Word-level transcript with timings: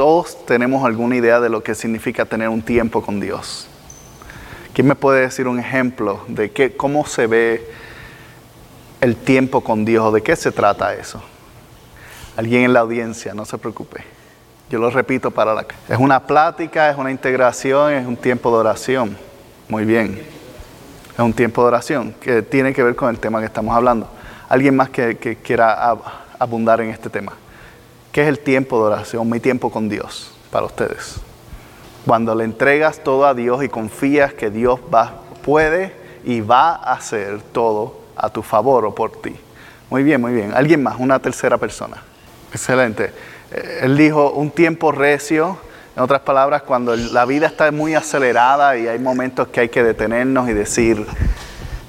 Todos 0.00 0.46
tenemos 0.46 0.82
alguna 0.82 1.16
idea 1.16 1.40
de 1.40 1.50
lo 1.50 1.62
que 1.62 1.74
significa 1.74 2.24
tener 2.24 2.48
un 2.48 2.62
tiempo 2.62 3.02
con 3.02 3.20
Dios. 3.20 3.68
¿Quién 4.72 4.86
me 4.86 4.94
puede 4.94 5.20
decir 5.20 5.46
un 5.46 5.58
ejemplo 5.58 6.22
de 6.26 6.50
qué, 6.50 6.74
cómo 6.74 7.04
se 7.04 7.26
ve 7.26 7.70
el 9.02 9.14
tiempo 9.14 9.60
con 9.60 9.84
Dios? 9.84 10.14
¿De 10.14 10.22
qué 10.22 10.36
se 10.36 10.52
trata 10.52 10.94
eso? 10.94 11.22
Alguien 12.34 12.62
en 12.62 12.72
la 12.72 12.80
audiencia, 12.80 13.34
no 13.34 13.44
se 13.44 13.58
preocupe. 13.58 14.02
Yo 14.70 14.78
lo 14.78 14.88
repito 14.88 15.32
para 15.32 15.52
la... 15.52 15.66
Es 15.86 15.98
una 15.98 16.26
plática, 16.26 16.88
es 16.88 16.96
una 16.96 17.10
integración, 17.10 17.92
es 17.92 18.06
un 18.06 18.16
tiempo 18.16 18.50
de 18.52 18.56
oración. 18.56 19.18
Muy 19.68 19.84
bien. 19.84 20.18
Es 21.12 21.20
un 21.20 21.34
tiempo 21.34 21.60
de 21.60 21.68
oración 21.68 22.14
que 22.18 22.40
tiene 22.40 22.72
que 22.72 22.82
ver 22.82 22.96
con 22.96 23.10
el 23.10 23.18
tema 23.18 23.40
que 23.40 23.44
estamos 23.44 23.76
hablando. 23.76 24.08
¿Alguien 24.48 24.74
más 24.74 24.88
que, 24.88 25.18
que 25.18 25.36
quiera 25.36 25.94
abundar 26.38 26.80
en 26.80 26.88
este 26.88 27.10
tema? 27.10 27.34
¿Qué 28.12 28.22
es 28.22 28.28
el 28.28 28.40
tiempo 28.40 28.78
de 28.78 28.92
oración? 28.92 29.30
Mi 29.30 29.38
tiempo 29.38 29.70
con 29.70 29.88
Dios 29.88 30.32
para 30.50 30.66
ustedes. 30.66 31.20
Cuando 32.04 32.34
le 32.34 32.44
entregas 32.44 33.04
todo 33.04 33.24
a 33.24 33.34
Dios 33.34 33.62
y 33.62 33.68
confías 33.68 34.34
que 34.34 34.50
Dios 34.50 34.80
va, 34.92 35.20
puede 35.44 35.94
y 36.24 36.40
va 36.40 36.70
a 36.70 36.94
hacer 36.94 37.40
todo 37.52 38.00
a 38.16 38.28
tu 38.30 38.42
favor 38.42 38.84
o 38.84 38.94
por 38.94 39.12
ti. 39.12 39.36
Muy 39.90 40.02
bien, 40.02 40.20
muy 40.20 40.32
bien. 40.32 40.52
¿Alguien 40.52 40.82
más? 40.82 40.96
Una 40.98 41.20
tercera 41.20 41.56
persona. 41.56 42.02
Excelente. 42.52 43.12
Eh, 43.52 43.80
él 43.82 43.96
dijo 43.96 44.32
un 44.32 44.50
tiempo 44.50 44.90
recio 44.90 45.58
en 45.96 46.02
otras 46.02 46.20
palabras, 46.22 46.62
cuando 46.62 46.96
la 46.96 47.24
vida 47.26 47.46
está 47.46 47.70
muy 47.70 47.94
acelerada 47.94 48.76
y 48.76 48.88
hay 48.88 48.98
momentos 48.98 49.48
que 49.48 49.60
hay 49.60 49.68
que 49.68 49.82
detenernos 49.82 50.48
y 50.48 50.52
decir, 50.52 51.04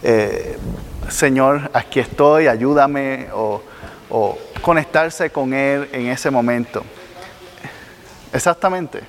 eh, 0.04 0.58
Señor, 1.08 1.70
aquí 1.73 2.00
estoy, 2.00 2.48
ayúdame, 2.48 3.28
o, 3.34 3.62
o 4.10 4.38
conectarse 4.62 5.30
con 5.30 5.54
Él 5.54 5.90
en 5.92 6.08
ese 6.08 6.31
momento. 6.31 6.84
Exactamente, 8.34 9.02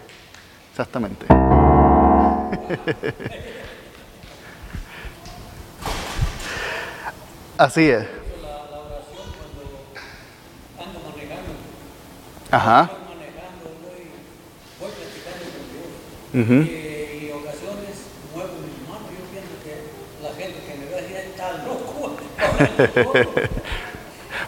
exactamente. 0.71 1.27
Así 7.59 7.89
es. 7.89 8.05
Ajá. 12.51 12.91
Eh, 16.35 17.21
y 17.23 17.31
ocasiones 17.31 18.07
muevo 18.35 18.55
mis 18.61 18.89
manos. 18.89 19.11
Yo 19.11 19.19
pienso 19.31 19.55
que 19.63 19.75
la 20.23 20.33
gente 20.35 20.61
que 20.67 20.75
me 20.79 20.87
ve 20.87 20.97
así 20.99 21.15
está 21.15 21.53
loco. 21.65 22.17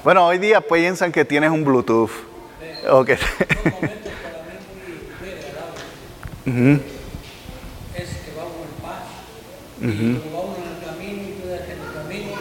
Bueno, 0.05 0.27
hoy 0.27 0.37
día 0.37 0.61
piensan 0.61 1.11
que 1.11 1.25
tienes 1.25 1.51
un 1.51 1.65
Bluetooth. 1.65 2.11
Muy 2.11 2.91
agradables. 2.91 3.25
Uh 6.45 6.51
-huh. 6.51 6.81
Es 7.95 8.09
que 8.11 8.33
vamos 8.37 8.53
en 8.69 8.83
paz. 8.83 9.05
Uh 9.81 9.85
-huh. 9.87 9.91
Y 9.91 9.97
en 9.97 10.67
el 10.69 10.79
camino 10.85 11.23
y 11.23 11.49
la 11.49 11.57
gente 11.57 11.87
camino, 11.95 12.33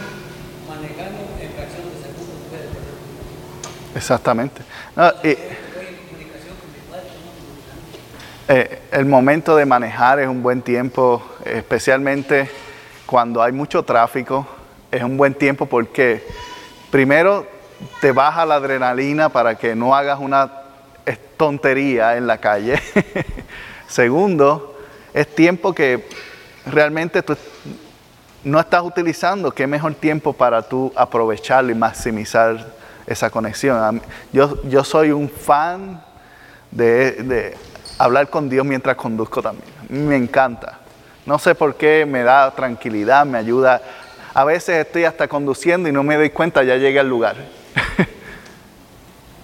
manejando 0.68 1.20
en 1.40 1.52
fracción 1.54 1.84
de 1.90 1.96
segundos 2.04 2.36
puede 2.50 2.64
perder. 2.64 3.96
Exactamente. 3.96 4.62
No, 4.98 5.14
y, 5.24 5.38
eh, 8.50 8.82
el 8.92 9.06
momento 9.06 9.56
de 9.56 9.66
manejar 9.66 10.20
es 10.20 10.28
un 10.28 10.44
buen 10.44 10.62
tiempo, 10.62 11.24
especialmente 11.46 12.50
cuando 13.06 13.42
hay 13.42 13.54
mucho 13.54 13.84
tráfico. 13.84 14.46
Es 14.92 15.02
un 15.02 15.16
buen 15.16 15.34
tiempo 15.34 15.66
porque 15.66 16.26
primero 16.92 17.53
te 18.02 18.12
baja 18.12 18.46
la 18.46 18.56
adrenalina 18.56 19.30
para 19.30 19.56
que 19.56 19.76
no 19.76 19.96
hagas 19.96 20.20
una 20.20 20.64
tontería 21.38 22.16
en 22.16 22.26
la 22.26 22.38
calle. 22.38 22.80
Segundo, 23.88 24.78
es 25.14 25.28
tiempo 25.36 25.74
que 25.74 26.08
realmente 26.66 27.22
tú 27.22 27.36
no 28.44 28.60
estás 28.60 28.82
utilizando. 28.84 29.52
Qué 29.52 29.68
mejor 29.68 29.96
tiempo 29.96 30.34
para 30.34 30.62
tú 30.62 30.92
aprovecharlo 30.96 31.72
y 31.72 31.76
maximizar 31.76 32.74
esa 33.06 33.30
conexión. 33.30 34.02
Yo, 34.32 34.62
yo 34.64 34.84
soy 34.84 35.12
un 35.12 35.30
fan 35.30 36.02
de, 36.72 37.12
de 37.12 37.58
hablar 37.98 38.30
con 38.30 38.50
Dios 38.50 38.66
mientras 38.66 38.96
conduzco 38.96 39.42
también. 39.42 39.68
Me 39.90 40.16
encanta. 40.16 40.80
No 41.26 41.40
sé 41.40 41.56
por 41.56 41.76
qué, 41.76 42.06
me 42.06 42.24
da 42.24 42.52
tranquilidad, 42.52 43.26
me 43.26 43.38
ayuda. 43.38 43.82
A 44.34 44.44
veces 44.44 44.86
estoy 44.86 45.06
hasta 45.06 45.28
conduciendo 45.28 45.88
y 45.88 45.92
no 45.92 46.04
me 46.04 46.16
doy 46.16 46.30
cuenta, 46.30 46.64
ya 46.64 46.76
llegué 46.78 47.00
al 47.00 47.10
lugar. 47.10 47.36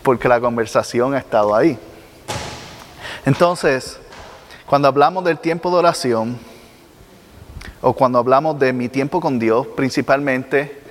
Porque 0.09 0.27
la 0.27 0.41
conversación 0.41 1.13
ha 1.13 1.19
estado 1.19 1.55
ahí. 1.55 1.77
Entonces, 3.27 3.99
cuando 4.65 4.87
hablamos 4.87 5.23
del 5.23 5.37
tiempo 5.37 5.69
de 5.69 5.75
oración, 5.75 6.39
o 7.79 7.93
cuando 7.93 8.17
hablamos 8.17 8.57
de 8.57 8.73
mi 8.73 8.89
tiempo 8.89 9.21
con 9.21 9.37
Dios, 9.37 9.67
principalmente 9.67 10.81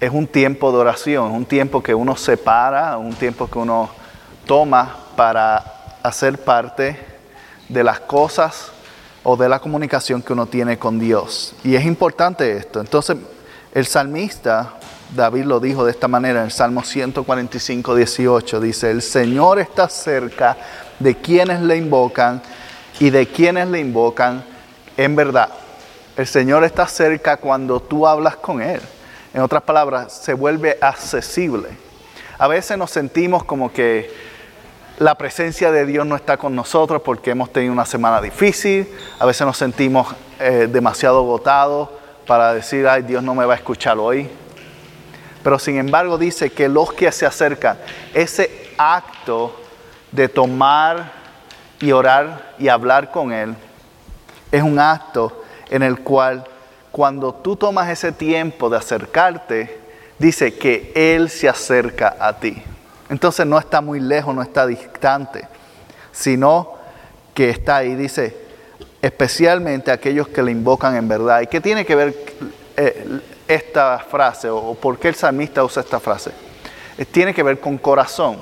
es 0.00 0.10
un 0.10 0.26
tiempo 0.26 0.72
de 0.72 0.78
oración, 0.78 1.32
un 1.32 1.44
tiempo 1.44 1.82
que 1.82 1.94
uno 1.94 2.16
separa, 2.16 2.96
un 2.96 3.12
tiempo 3.12 3.46
que 3.46 3.58
uno 3.58 3.90
toma 4.46 5.00
para 5.16 5.98
hacer 6.02 6.42
parte 6.42 6.98
de 7.68 7.84
las 7.84 8.00
cosas 8.00 8.72
o 9.22 9.36
de 9.36 9.50
la 9.50 9.58
comunicación 9.58 10.22
que 10.22 10.32
uno 10.32 10.46
tiene 10.46 10.78
con 10.78 10.98
Dios. 10.98 11.54
Y 11.62 11.74
es 11.74 11.84
importante 11.84 12.56
esto. 12.56 12.80
Entonces, 12.80 13.18
el 13.74 13.84
salmista, 13.84 14.72
David 15.14 15.44
lo 15.44 15.60
dijo 15.60 15.84
de 15.84 15.92
esta 15.92 16.08
manera 16.08 16.40
en 16.40 16.46
el 16.46 16.50
Salmo 16.50 16.82
145, 16.82 17.94
18, 17.94 18.60
dice, 18.60 18.90
el 18.90 19.02
Señor 19.02 19.58
está 19.58 19.88
cerca 19.88 20.56
de 20.98 21.14
quienes 21.16 21.60
le 21.60 21.76
invocan 21.76 22.42
y 22.98 23.10
de 23.10 23.26
quienes 23.26 23.68
le 23.68 23.78
invocan 23.80 24.44
en 24.96 25.14
verdad. 25.14 25.48
El 26.16 26.26
Señor 26.26 26.64
está 26.64 26.86
cerca 26.86 27.36
cuando 27.36 27.80
tú 27.80 28.06
hablas 28.06 28.36
con 28.36 28.60
Él. 28.60 28.80
En 29.32 29.42
otras 29.42 29.62
palabras, 29.62 30.12
se 30.12 30.32
vuelve 30.32 30.78
accesible. 30.80 31.68
A 32.38 32.48
veces 32.48 32.76
nos 32.76 32.90
sentimos 32.90 33.44
como 33.44 33.72
que 33.72 34.10
la 34.98 35.14
presencia 35.14 35.70
de 35.70 35.84
Dios 35.84 36.06
no 36.06 36.16
está 36.16 36.36
con 36.36 36.54
nosotros 36.54 37.02
porque 37.02 37.30
hemos 37.30 37.52
tenido 37.52 37.72
una 37.72 37.84
semana 37.84 38.20
difícil, 38.20 38.88
a 39.18 39.26
veces 39.26 39.46
nos 39.46 39.58
sentimos 39.58 40.08
eh, 40.40 40.68
demasiado 40.70 41.18
agotados 41.18 41.90
para 42.26 42.54
decir, 42.54 42.88
ay, 42.88 43.02
Dios 43.02 43.22
no 43.22 43.34
me 43.34 43.44
va 43.44 43.54
a 43.54 43.56
escuchar 43.56 43.98
hoy. 43.98 44.28
Pero 45.46 45.60
sin 45.60 45.78
embargo 45.78 46.18
dice 46.18 46.50
que 46.50 46.68
los 46.68 46.92
que 46.92 47.12
se 47.12 47.24
acercan, 47.24 47.78
ese 48.12 48.72
acto 48.76 49.54
de 50.10 50.28
tomar 50.28 51.12
y 51.78 51.92
orar 51.92 52.56
y 52.58 52.66
hablar 52.66 53.12
con 53.12 53.32
Él, 53.32 53.54
es 54.50 54.60
un 54.60 54.80
acto 54.80 55.44
en 55.70 55.84
el 55.84 56.00
cual 56.00 56.44
cuando 56.90 57.32
tú 57.32 57.54
tomas 57.54 57.88
ese 57.88 58.10
tiempo 58.10 58.68
de 58.68 58.78
acercarte, 58.78 59.78
dice 60.18 60.52
que 60.58 60.90
Él 60.96 61.30
se 61.30 61.48
acerca 61.48 62.16
a 62.18 62.32
ti. 62.40 62.60
Entonces 63.08 63.46
no 63.46 63.56
está 63.56 63.80
muy 63.80 64.00
lejos, 64.00 64.34
no 64.34 64.42
está 64.42 64.66
distante, 64.66 65.46
sino 66.10 66.72
que 67.34 67.50
está 67.50 67.76
ahí, 67.76 67.94
dice, 67.94 68.36
especialmente 69.00 69.92
aquellos 69.92 70.26
que 70.26 70.42
le 70.42 70.50
invocan 70.50 70.96
en 70.96 71.06
verdad. 71.06 71.42
¿Y 71.42 71.46
qué 71.46 71.60
tiene 71.60 71.86
que 71.86 71.94
ver 71.94 72.16
eh, 72.76 73.20
esta 73.48 73.98
frase 73.98 74.50
o 74.50 74.74
por 74.74 74.98
qué 74.98 75.08
el 75.08 75.14
salmista 75.14 75.64
usa 75.64 75.82
esta 75.82 76.00
frase? 76.00 76.32
Eh, 76.98 77.04
tiene 77.04 77.34
que 77.34 77.42
ver 77.42 77.60
con 77.60 77.78
corazón. 77.78 78.38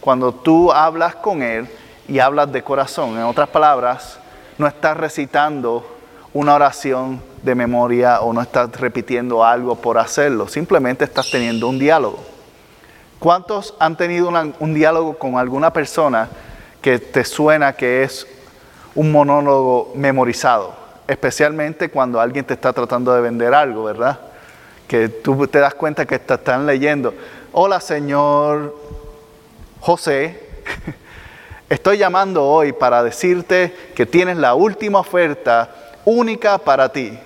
Cuando 0.00 0.32
tú 0.32 0.70
hablas 0.70 1.16
con 1.16 1.42
Él 1.42 1.68
y 2.06 2.18
hablas 2.18 2.52
de 2.52 2.62
corazón, 2.62 3.16
en 3.16 3.24
otras 3.24 3.48
palabras, 3.48 4.18
no 4.58 4.66
estás 4.66 4.96
recitando 4.96 5.96
una 6.32 6.54
oración 6.54 7.22
de 7.42 7.54
memoria 7.54 8.20
o 8.20 8.32
no 8.32 8.42
estás 8.42 8.70
repitiendo 8.78 9.44
algo 9.44 9.76
por 9.76 9.98
hacerlo, 9.98 10.48
simplemente 10.48 11.04
estás 11.04 11.30
teniendo 11.30 11.68
un 11.68 11.78
diálogo. 11.78 12.18
¿Cuántos 13.18 13.74
han 13.78 13.96
tenido 13.96 14.30
un 14.58 14.74
diálogo 14.74 15.18
con 15.18 15.38
alguna 15.38 15.72
persona 15.72 16.28
que 16.82 16.98
te 16.98 17.24
suena 17.24 17.72
que 17.72 18.02
es 18.02 18.26
un 18.94 19.10
monólogo 19.10 19.92
memorizado? 19.94 20.74
Especialmente 21.08 21.88
cuando 21.88 22.20
alguien 22.20 22.44
te 22.44 22.52
está 22.52 22.72
tratando 22.74 23.14
de 23.14 23.22
vender 23.22 23.54
algo, 23.54 23.84
¿verdad? 23.84 24.20
Que 24.88 25.08
tú 25.08 25.46
te 25.48 25.58
das 25.58 25.74
cuenta 25.74 26.06
que 26.06 26.18
te 26.18 26.34
están 26.34 26.66
leyendo. 26.66 27.12
Hola, 27.52 27.80
señor 27.80 28.74
José. 29.80 30.40
Estoy 31.68 31.98
llamando 31.98 32.44
hoy 32.44 32.72
para 32.72 33.02
decirte 33.02 33.74
que 33.96 34.06
tienes 34.06 34.36
la 34.36 34.54
última 34.54 35.00
oferta 35.00 35.68
única 36.04 36.58
para 36.58 36.92
ti. 36.92 37.18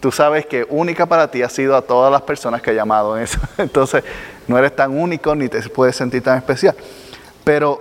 Tú 0.00 0.10
sabes 0.10 0.46
que 0.46 0.66
única 0.68 1.06
para 1.06 1.30
ti 1.30 1.42
ha 1.42 1.48
sido 1.48 1.76
a 1.76 1.82
todas 1.82 2.10
las 2.10 2.22
personas 2.22 2.60
que 2.60 2.72
he 2.72 2.74
llamado 2.74 3.16
en 3.16 3.22
eso. 3.22 3.38
Entonces, 3.58 4.02
no 4.48 4.58
eres 4.58 4.74
tan 4.74 4.98
único 4.98 5.34
ni 5.34 5.48
te 5.48 5.62
puedes 5.68 5.94
sentir 5.94 6.22
tan 6.22 6.36
especial. 6.38 6.74
Pero 7.44 7.80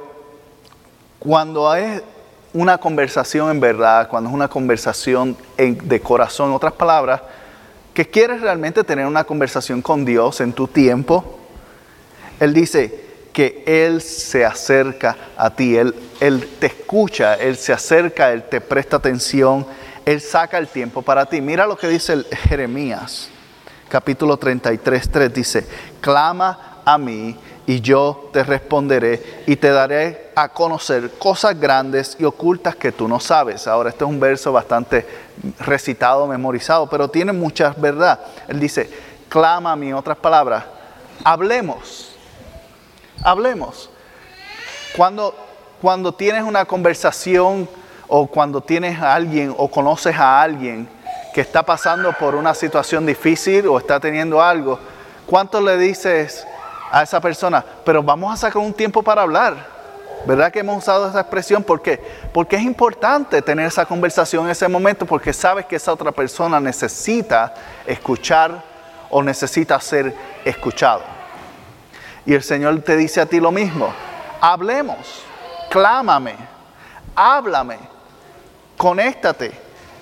cuando 1.18 1.70
hay 1.70 2.02
una 2.54 2.78
conversación 2.78 3.50
en 3.50 3.60
verdad, 3.60 4.08
cuando 4.08 4.30
es 4.30 4.36
una 4.36 4.48
conversación 4.48 5.36
de 5.58 6.00
corazón, 6.02 6.50
en 6.50 6.56
otras 6.56 6.74
palabras, 6.74 7.22
que 7.96 8.06
quieres 8.06 8.42
realmente 8.42 8.84
tener 8.84 9.06
una 9.06 9.24
conversación 9.24 9.82
con 9.82 10.04
Dios 10.04 10.42
en 10.42 10.52
tu 10.52 10.68
tiempo, 10.68 11.40
Él 12.42 12.54
dice 12.54 13.06
que 13.32 13.64
Él 13.66 14.02
se 14.02 14.44
acerca 14.44 15.16
a 15.38 15.50
ti, 15.56 15.78
Él, 15.78 15.96
te 16.60 16.68
escucha, 16.68 17.36
Él 17.36 17.56
se 17.56 17.72
acerca, 17.72 18.34
Él 18.34 18.44
te 18.50 18.60
presta 18.60 18.98
atención, 18.98 19.66
Él 20.06 20.20
saca 20.20 20.58
el 20.58 20.68
tiempo 20.68 21.04
para 21.04 21.26
ti. 21.26 21.40
Mira 21.40 21.66
lo 21.66 21.78
que 21.78 21.88
dice 21.88 22.26
Jeremías, 22.50 23.30
capítulo 23.88 24.36
33, 24.36 25.10
3, 25.10 25.34
dice, 25.34 25.66
clama 26.02 26.82
a 26.84 26.98
mí 26.98 27.38
y 27.68 27.82
yo 27.82 28.30
te 28.32 28.44
responderé 28.44 29.44
y 29.48 29.56
te 29.56 29.70
daré 29.70 30.30
a 30.36 30.50
conocer 30.50 31.12
cosas 31.18 31.60
grandes 31.60 32.16
y 32.20 32.24
ocultas 32.24 32.76
que 32.76 32.92
tú 32.92 33.08
no 33.08 33.20
sabes. 33.20 33.68
Ahora, 33.68 33.90
este 33.90 34.04
es 34.04 34.10
un 34.10 34.20
verso 34.20 34.52
bastante 34.52 35.06
recitado, 35.60 36.28
memorizado, 36.28 36.88
pero 36.88 37.08
tiene 37.08 37.32
mucha 37.34 37.74
verdad. 37.76 38.20
Él 38.48 38.60
dice, 38.60 38.90
clama 39.30 39.72
a 39.72 39.76
mí, 39.76 39.92
otras 39.94 40.18
palabras, 40.18 40.64
hablemos, 41.24 42.16
hablemos. 43.24 43.90
Cuando, 44.96 45.36
cuando 45.82 46.14
tienes 46.14 46.44
una 46.44 46.66
conversación 46.66 47.68
o 48.08 48.28
cuando 48.28 48.62
tienes 48.62 49.00
a 49.02 49.16
alguien 49.16 49.54
o 49.58 49.70
conoces 49.70 50.16
a 50.16 50.42
alguien 50.42 50.88
que 51.34 51.42
está 51.42 51.64
pasando 51.64 52.14
por 52.14 52.36
una 52.36 52.54
situación 52.54 53.06
difícil 53.06 53.68
o 53.68 53.80
está 53.80 54.00
teniendo 54.00 54.42
algo, 54.42 54.80
¿cuánto 55.26 55.60
le 55.60 55.78
dices? 55.78 56.46
A 56.92 57.04
esa 57.04 57.20
persona, 57.20 57.64
pero 57.84 58.02
vamos 58.02 58.34
a 58.34 58.38
sacar 58.38 58.62
un 58.62 58.74
tiempo 58.74 59.02
para 59.04 59.22
hablar. 59.22 59.76
¿Verdad 60.26 60.52
que 60.52 60.60
hemos 60.60 60.78
usado 60.78 61.08
esa 61.08 61.20
expresión? 61.20 61.64
¿Por 61.64 61.82
qué? 61.82 62.02
Porque 62.34 62.56
es 62.56 62.64
importante 62.64 63.42
tener 63.42 63.68
esa 63.68 63.86
conversación 63.86 64.46
en 64.46 64.52
ese 64.52 64.68
momento 64.68 65.06
porque 65.06 65.32
sabes 65.32 65.66
que 65.66 65.76
esa 65.76 65.94
otra 65.94 66.12
persona 66.12 66.60
necesita 66.60 67.54
escuchar 67.86 68.64
o 69.10 69.22
necesita 69.22 69.80
ser 69.80 70.16
escuchado. 70.44 71.04
Y 72.26 72.34
el 72.34 72.42
Señor 72.42 72.82
te 72.82 72.98
dice 72.98 73.22
a 73.22 73.28
ti 73.28 73.40
lo 73.40 73.52
mismo. 73.52 73.94
Hablemos, 74.42 75.24
clámame, 75.70 76.36
háblame, 77.16 77.78
conéctate, 78.78 79.52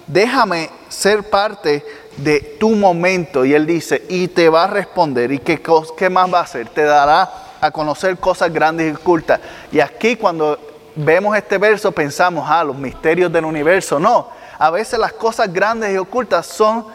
déjame 0.07 0.69
ser 0.87 1.29
parte 1.29 1.83
de 2.17 2.39
tu 2.59 2.71
momento. 2.71 3.45
Y 3.45 3.53
él 3.53 3.65
dice, 3.65 4.03
y 4.09 4.27
te 4.27 4.49
va 4.49 4.65
a 4.65 4.67
responder. 4.67 5.31
¿Y 5.31 5.39
qué, 5.39 5.61
qué 5.97 6.09
más 6.09 6.33
va 6.33 6.39
a 6.39 6.43
hacer? 6.43 6.69
Te 6.69 6.83
dará 6.83 7.29
a 7.59 7.71
conocer 7.71 8.17
cosas 8.17 8.51
grandes 8.51 8.91
y 8.91 8.95
ocultas. 8.95 9.39
Y 9.71 9.79
aquí 9.79 10.15
cuando 10.15 10.59
vemos 10.95 11.35
este 11.35 11.57
verso 11.57 11.91
pensamos, 11.91 12.45
ah, 12.49 12.63
los 12.63 12.75
misterios 12.75 13.31
del 13.31 13.45
universo. 13.45 13.99
No, 13.99 14.29
a 14.59 14.69
veces 14.69 14.99
las 14.99 15.13
cosas 15.13 15.51
grandes 15.51 15.93
y 15.93 15.97
ocultas 15.97 16.45
son 16.45 16.85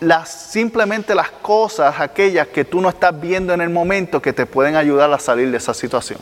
las, 0.00 0.30
simplemente 0.50 1.14
las 1.14 1.30
cosas, 1.30 1.94
aquellas 2.00 2.48
que 2.48 2.64
tú 2.64 2.80
no 2.80 2.88
estás 2.88 3.18
viendo 3.20 3.52
en 3.52 3.60
el 3.60 3.70
momento 3.70 4.20
que 4.20 4.32
te 4.32 4.46
pueden 4.46 4.76
ayudar 4.76 5.12
a 5.12 5.18
salir 5.18 5.50
de 5.50 5.58
esa 5.58 5.74
situación. 5.74 6.18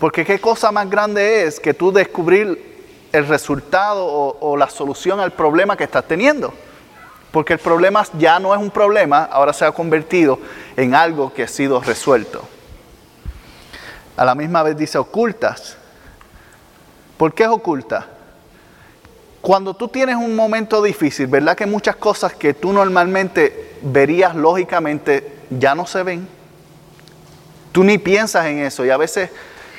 Porque 0.00 0.24
qué 0.24 0.40
cosa 0.40 0.72
más 0.72 0.88
grande 0.88 1.44
es 1.44 1.60
que 1.60 1.74
tú 1.74 1.92
descubrir 1.92 2.73
el 3.14 3.28
resultado 3.28 4.04
o, 4.04 4.56
la 4.56 4.68
solución 4.68 5.20
al 5.20 5.30
problema 5.30 5.76
que 5.76 5.84
estás 5.84 6.04
teniendo. 6.04 6.52
Porque 7.30 7.52
el 7.52 7.60
problema 7.60 8.04
ya 8.18 8.40
no 8.40 8.52
es 8.52 8.60
un 8.60 8.72
problema, 8.72 9.22
ahora 9.30 9.52
se 9.52 9.64
ha 9.64 9.70
convertido 9.70 10.40
en 10.76 10.96
algo 10.96 11.32
que 11.32 11.44
ha 11.44 11.48
sido 11.48 11.80
resuelto. 11.80 12.42
A 14.16 14.24
la 14.24 14.34
misma 14.34 14.64
vez 14.64 14.76
dice 14.76 14.98
ocultas. 14.98 15.76
¿Por 17.16 17.32
qué 17.32 17.44
es 17.44 17.48
oculta? 17.48 18.08
Cuando 19.40 19.74
tú 19.74 19.86
tienes 19.86 20.16
un 20.16 20.34
momento 20.34 20.82
difícil, 20.82 21.28
¿verdad 21.28 21.56
que 21.56 21.66
muchas 21.66 21.94
cosas 21.94 22.34
que 22.34 22.52
tú 22.52 22.72
normalmente 22.72 23.76
verías 23.82 24.34
lógicamente 24.34 25.38
ya 25.50 25.76
no 25.76 25.86
se 25.86 26.02
ven? 26.02 26.26
Tú 27.70 27.84
ni 27.84 27.98
piensas 27.98 28.46
en 28.46 28.58
eso 28.58 28.84
y 28.84 28.90
a 28.90 28.96
veces 28.96 29.30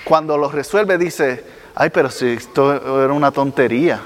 cuando 0.06 0.38
lo 0.38 0.50
resuelves 0.50 1.00
dices, 1.00 1.42
ay, 1.76 1.90
pero 1.90 2.10
si 2.10 2.28
esto 2.30 3.04
era 3.04 3.14
una 3.14 3.32
tontería. 3.32 4.02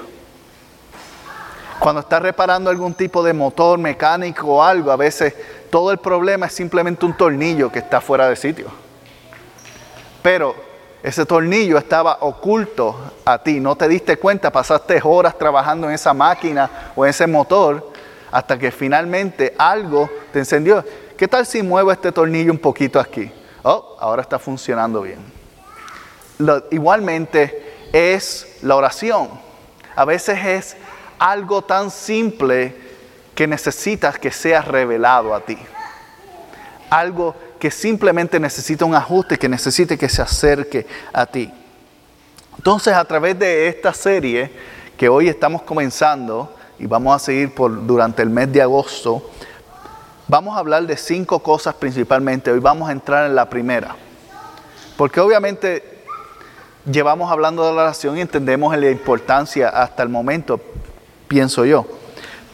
Cuando 1.78 2.00
estás 2.02 2.20
reparando 2.20 2.68
algún 2.68 2.92
tipo 2.92 3.22
de 3.22 3.32
motor 3.32 3.78
mecánico 3.78 4.46
o 4.46 4.62
algo, 4.62 4.90
a 4.90 4.96
veces 4.96 5.34
todo 5.70 5.92
el 5.92 5.98
problema 5.98 6.46
es 6.46 6.52
simplemente 6.52 7.06
un 7.06 7.16
tornillo 7.16 7.72
que 7.72 7.78
está 7.78 8.00
fuera 8.00 8.28
de 8.28 8.36
sitio. 8.36 8.66
Pero 10.20 10.54
ese 11.02 11.24
tornillo 11.24 11.78
estaba 11.78 12.18
oculto 12.20 12.94
a 13.24 13.42
ti, 13.42 13.60
no 13.60 13.76
te 13.76 13.88
diste 13.88 14.18
cuenta, 14.18 14.52
pasaste 14.52 15.00
horas 15.02 15.38
trabajando 15.38 15.88
en 15.88 15.94
esa 15.94 16.12
máquina 16.12 16.92
o 16.94 17.06
en 17.06 17.10
ese 17.10 17.26
motor 17.26 17.90
hasta 18.30 18.58
que 18.58 18.70
finalmente 18.70 19.54
algo 19.56 20.10
te 20.32 20.40
encendió. 20.40 20.84
¿Qué 21.16 21.26
tal 21.26 21.46
si 21.46 21.62
muevo 21.62 21.90
este 21.90 22.12
tornillo 22.12 22.52
un 22.52 22.58
poquito 22.58 23.00
aquí? 23.00 23.32
Oh, 23.62 23.96
ahora 23.98 24.20
está 24.20 24.38
funcionando 24.38 25.00
bien 25.00 25.40
igualmente 26.70 27.59
es 27.92 28.46
la 28.62 28.76
oración. 28.76 29.28
A 29.96 30.04
veces 30.04 30.38
es 30.44 30.76
algo 31.18 31.62
tan 31.62 31.90
simple 31.90 32.74
que 33.34 33.46
necesitas 33.46 34.18
que 34.18 34.30
sea 34.30 34.62
revelado 34.62 35.34
a 35.34 35.40
ti. 35.40 35.58
Algo 36.88 37.34
que 37.58 37.70
simplemente 37.70 38.40
necesita 38.40 38.84
un 38.84 38.94
ajuste, 38.94 39.38
que 39.38 39.48
necesite 39.48 39.98
que 39.98 40.08
se 40.08 40.22
acerque 40.22 40.86
a 41.12 41.26
ti. 41.26 41.52
Entonces, 42.56 42.94
a 42.94 43.04
través 43.04 43.38
de 43.38 43.68
esta 43.68 43.94
serie 43.94 44.50
que 44.96 45.08
hoy 45.08 45.28
estamos 45.28 45.62
comenzando 45.62 46.54
y 46.78 46.86
vamos 46.86 47.14
a 47.14 47.18
seguir 47.18 47.54
por, 47.54 47.86
durante 47.86 48.22
el 48.22 48.30
mes 48.30 48.52
de 48.52 48.62
agosto, 48.62 49.30
vamos 50.28 50.56
a 50.56 50.60
hablar 50.60 50.86
de 50.86 50.96
cinco 50.96 51.38
cosas 51.40 51.74
principalmente. 51.74 52.50
Hoy 52.50 52.60
vamos 52.60 52.88
a 52.88 52.92
entrar 52.92 53.26
en 53.26 53.34
la 53.34 53.48
primera. 53.48 53.94
Porque 54.96 55.20
obviamente 55.20 55.89
llevamos 56.84 57.30
hablando 57.30 57.66
de 57.66 57.74
la 57.74 57.82
oración 57.82 58.16
y 58.16 58.20
entendemos 58.20 58.76
la 58.76 58.90
importancia 58.90 59.68
hasta 59.68 60.02
el 60.02 60.08
momento, 60.08 60.60
pienso 61.28 61.64
yo. 61.64 61.86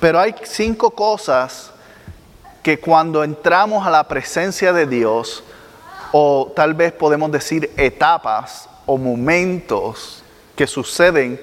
Pero 0.01 0.21
hay 0.21 0.35
cinco 0.45 0.91
cosas 0.91 1.71
que 2.63 2.79
cuando 2.79 3.23
entramos 3.23 3.87
a 3.87 3.91
la 3.91 4.07
presencia 4.09 4.73
de 4.73 4.87
Dios, 4.87 5.45
o 6.13 6.53
tal 6.55 6.75
vez 6.75 6.93
podemos 6.93 7.31
decir 7.31 7.71
etapas 7.77 8.69
o 8.87 8.97
momentos 8.97 10.23
que 10.55 10.67
suceden 10.67 11.41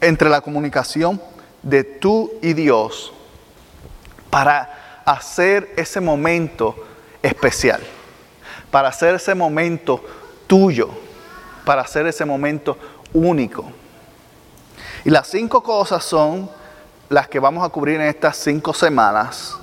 entre 0.00 0.28
la 0.28 0.40
comunicación 0.40 1.20
de 1.62 1.84
tú 1.84 2.30
y 2.42 2.52
Dios, 2.52 3.12
para 4.30 5.02
hacer 5.04 5.72
ese 5.76 6.00
momento 6.00 6.74
especial, 7.22 7.80
para 8.70 8.88
hacer 8.88 9.14
ese 9.14 9.34
momento 9.34 10.02
tuyo 10.46 10.90
para 11.64 11.82
hacer 11.82 12.06
ese 12.06 12.24
momento 12.24 12.76
único. 13.12 13.70
Y 15.04 15.10
las 15.10 15.28
cinco 15.28 15.62
cosas 15.62 16.04
son 16.04 16.48
las 17.08 17.28
que 17.28 17.40
vamos 17.40 17.64
a 17.64 17.68
cubrir 17.68 17.96
en 18.00 18.06
estas 18.06 18.36
cinco 18.36 18.72
semanas, 18.72 19.56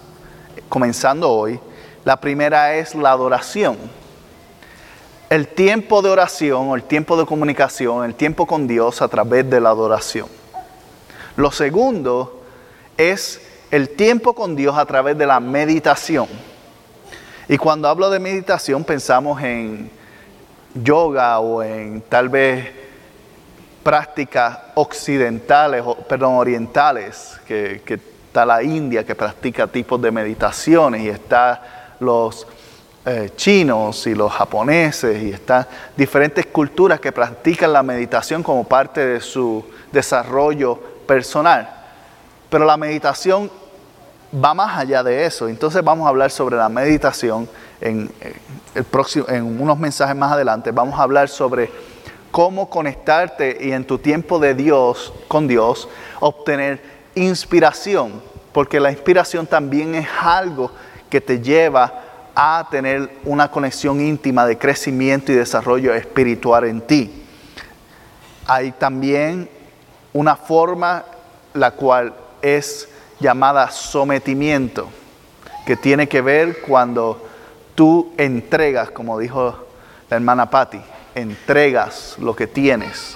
comenzando 0.67 1.29
hoy. 1.31 1.59
La 2.05 2.17
primera 2.17 2.75
es 2.75 2.95
la 2.95 3.11
adoración. 3.11 3.77
El 5.29 5.47
tiempo 5.47 6.01
de 6.01 6.09
oración 6.09 6.69
el 6.71 6.83
tiempo 6.83 7.15
de 7.17 7.25
comunicación, 7.25 8.03
el 8.03 8.15
tiempo 8.15 8.45
con 8.45 8.67
Dios 8.67 9.01
a 9.01 9.07
través 9.07 9.49
de 9.49 9.61
la 9.61 9.69
adoración. 9.69 10.27
Lo 11.35 11.51
segundo 11.51 12.41
es 12.97 13.39
el 13.71 13.89
tiempo 13.89 14.33
con 14.33 14.55
Dios 14.55 14.77
a 14.77 14.85
través 14.85 15.17
de 15.17 15.25
la 15.25 15.39
meditación. 15.39 16.27
Y 17.47 17.57
cuando 17.57 17.87
hablo 17.87 18.09
de 18.09 18.19
meditación 18.19 18.83
pensamos 18.83 19.41
en 19.41 19.89
yoga 20.73 21.39
o 21.39 21.63
en 21.63 22.01
tal 22.01 22.29
vez 22.29 22.71
prácticas 23.83 24.57
occidentales, 24.75 25.83
perdón, 26.07 26.35
orientales, 26.35 27.39
que, 27.47 27.81
está 28.29 28.45
la 28.45 28.61
India 28.61 29.03
que 29.03 29.15
practica 29.15 29.65
tipos 29.65 29.99
de 29.99 30.11
meditaciones 30.11 31.01
y 31.01 31.09
está 31.09 31.95
los 31.99 32.45
eh, 33.03 33.31
chinos 33.35 34.05
y 34.05 34.13
los 34.13 34.31
japoneses 34.31 35.23
y 35.23 35.31
están 35.31 35.65
diferentes 35.97 36.45
culturas 36.45 36.99
que 36.99 37.11
practican 37.11 37.73
la 37.73 37.81
meditación 37.81 38.43
como 38.43 38.65
parte 38.65 39.03
de 39.03 39.19
su 39.19 39.65
desarrollo 39.91 40.75
personal. 41.07 41.67
Pero 42.51 42.65
la 42.65 42.77
meditación 42.77 43.49
va 44.33 44.53
más 44.53 44.77
allá 44.77 45.01
de 45.01 45.25
eso. 45.25 45.47
Entonces 45.47 45.83
vamos 45.83 46.05
a 46.05 46.09
hablar 46.09 46.29
sobre 46.29 46.55
la 46.55 46.69
meditación 46.69 47.49
en, 47.81 48.11
el 48.75 48.83
próximo, 48.83 49.25
en 49.29 49.61
unos 49.61 49.77
mensajes 49.79 50.15
más 50.15 50.31
adelante. 50.31 50.71
Vamos 50.71 50.99
a 50.99 51.03
hablar 51.03 51.29
sobre 51.29 51.69
cómo 52.31 52.69
conectarte 52.69 53.57
y 53.61 53.71
en 53.71 53.85
tu 53.85 53.97
tiempo 53.97 54.39
de 54.39 54.53
Dios, 54.53 55.13
con 55.27 55.47
Dios, 55.47 55.87
obtener 56.19 56.81
inspiración, 57.15 58.21
porque 58.53 58.79
la 58.79 58.91
inspiración 58.91 59.47
también 59.47 59.95
es 59.95 60.07
algo 60.21 60.71
que 61.09 61.21
te 61.21 61.39
lleva 61.41 62.03
a 62.35 62.67
tener 62.69 63.09
una 63.25 63.49
conexión 63.49 63.99
íntima 63.99 64.45
de 64.45 64.57
crecimiento 64.57 65.31
y 65.31 65.35
desarrollo 65.35 65.93
espiritual 65.93 66.65
en 66.65 66.81
ti. 66.81 67.25
Hay 68.45 68.71
también 68.71 69.49
una 70.13 70.35
forma 70.35 71.03
la 71.53 71.71
cual 71.71 72.13
es 72.41 72.87
llamada 73.19 73.69
sometimiento, 73.71 74.87
que 75.65 75.75
tiene 75.75 76.07
que 76.07 76.21
ver 76.21 76.61
cuando 76.61 77.28
tú 77.79 78.11
entregas, 78.17 78.91
como 78.91 79.17
dijo 79.17 79.55
la 80.09 80.17
hermana 80.17 80.49
Patti, 80.49 80.81
entregas 81.15 82.17
lo 82.19 82.35
que 82.35 82.45
tienes. 82.45 83.15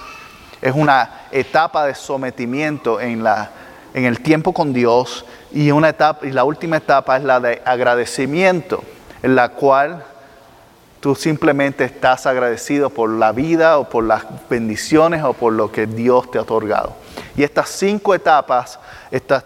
Es 0.62 0.72
una 0.74 1.26
etapa 1.32 1.84
de 1.84 1.94
sometimiento 1.94 2.98
en, 2.98 3.22
la, 3.22 3.50
en 3.92 4.06
el 4.06 4.22
tiempo 4.22 4.54
con 4.54 4.72
Dios 4.72 5.26
y, 5.52 5.70
una 5.70 5.90
etapa, 5.90 6.26
y 6.26 6.30
la 6.30 6.44
última 6.44 6.78
etapa 6.78 7.18
es 7.18 7.24
la 7.24 7.40
de 7.40 7.60
agradecimiento, 7.66 8.82
en 9.22 9.34
la 9.34 9.50
cual 9.50 10.02
tú 10.98 11.14
simplemente 11.14 11.84
estás 11.84 12.24
agradecido 12.24 12.88
por 12.88 13.10
la 13.10 13.32
vida 13.32 13.76
o 13.76 13.90
por 13.90 14.04
las 14.04 14.24
bendiciones 14.48 15.24
o 15.24 15.34
por 15.34 15.52
lo 15.52 15.70
que 15.70 15.86
Dios 15.86 16.30
te 16.30 16.38
ha 16.38 16.40
otorgado. 16.40 16.94
Y 17.36 17.42
estas 17.42 17.68
cinco 17.68 18.14
etapas, 18.14 18.78
estas 19.10 19.44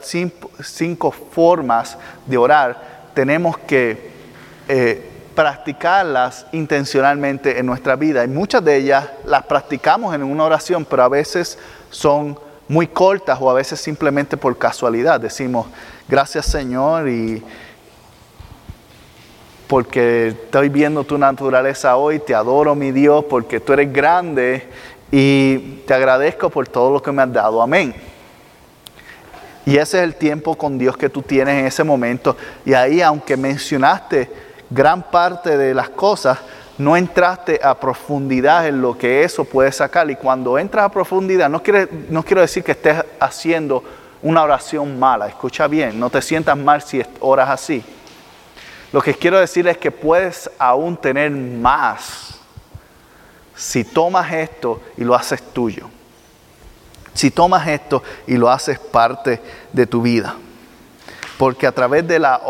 cinco, 0.62 1.10
formas 1.10 1.98
de 2.24 2.38
orar, 2.38 3.10
tenemos 3.14 3.58
que 3.58 4.12
eh, 4.68 5.07
practicarlas 5.38 6.46
intencionalmente 6.50 7.60
en 7.60 7.66
nuestra 7.66 7.94
vida. 7.94 8.24
Y 8.24 8.26
muchas 8.26 8.64
de 8.64 8.74
ellas 8.74 9.06
las 9.24 9.44
practicamos 9.44 10.12
en 10.12 10.24
una 10.24 10.42
oración, 10.42 10.84
pero 10.84 11.04
a 11.04 11.08
veces 11.08 11.56
son 11.90 12.36
muy 12.66 12.88
cortas 12.88 13.38
o 13.40 13.48
a 13.48 13.54
veces 13.54 13.80
simplemente 13.80 14.36
por 14.36 14.58
casualidad. 14.58 15.20
Decimos, 15.20 15.68
gracias 16.08 16.44
Señor 16.46 17.08
y 17.08 17.40
porque 19.68 20.26
estoy 20.30 20.70
viendo 20.70 21.04
tu 21.04 21.16
naturaleza 21.16 21.94
hoy, 21.94 22.18
te 22.18 22.34
adoro 22.34 22.74
mi 22.74 22.90
Dios 22.90 23.24
porque 23.30 23.60
tú 23.60 23.74
eres 23.74 23.92
grande 23.92 24.68
y 25.12 25.58
te 25.86 25.94
agradezco 25.94 26.50
por 26.50 26.66
todo 26.66 26.90
lo 26.90 27.00
que 27.00 27.12
me 27.12 27.22
has 27.22 27.32
dado. 27.32 27.62
Amén. 27.62 27.94
Y 29.64 29.76
ese 29.76 29.98
es 29.98 30.02
el 30.02 30.16
tiempo 30.16 30.56
con 30.56 30.78
Dios 30.78 30.96
que 30.96 31.08
tú 31.08 31.22
tienes 31.22 31.60
en 31.60 31.66
ese 31.66 31.84
momento. 31.84 32.36
Y 32.64 32.74
ahí, 32.74 33.00
aunque 33.00 33.36
mencionaste 33.36 34.47
gran 34.70 35.02
parte 35.10 35.56
de 35.56 35.74
las 35.74 35.88
cosas, 35.90 36.38
no 36.78 36.96
entraste 36.96 37.60
a 37.62 37.78
profundidad 37.78 38.66
en 38.66 38.80
lo 38.80 38.96
que 38.96 39.24
eso 39.24 39.44
puede 39.44 39.72
sacar. 39.72 40.10
Y 40.10 40.16
cuando 40.16 40.58
entras 40.58 40.84
a 40.84 40.88
profundidad, 40.90 41.48
no, 41.48 41.62
no 42.08 42.22
quiero 42.22 42.40
decir 42.40 42.62
que 42.62 42.72
estés 42.72 43.04
haciendo 43.18 43.82
una 44.22 44.42
oración 44.42 44.98
mala, 44.98 45.28
escucha 45.28 45.66
bien, 45.66 45.98
no 45.98 46.10
te 46.10 46.20
sientas 46.22 46.56
mal 46.56 46.82
si 46.82 47.02
oras 47.20 47.48
así. 47.50 47.84
Lo 48.92 49.02
que 49.02 49.14
quiero 49.14 49.38
decir 49.38 49.68
es 49.68 49.76
que 49.76 49.90
puedes 49.90 50.50
aún 50.58 50.96
tener 50.96 51.30
más 51.30 52.38
si 53.54 53.84
tomas 53.84 54.32
esto 54.32 54.80
y 54.96 55.04
lo 55.04 55.14
haces 55.14 55.42
tuyo. 55.52 55.90
Si 57.12 57.30
tomas 57.30 57.66
esto 57.66 58.02
y 58.26 58.36
lo 58.36 58.48
haces 58.48 58.78
parte 58.78 59.40
de 59.72 59.86
tu 59.86 60.00
vida. 60.00 60.36
Porque 61.36 61.66
a 61.66 61.72
través 61.72 62.06
de 62.06 62.18
la 62.18 62.40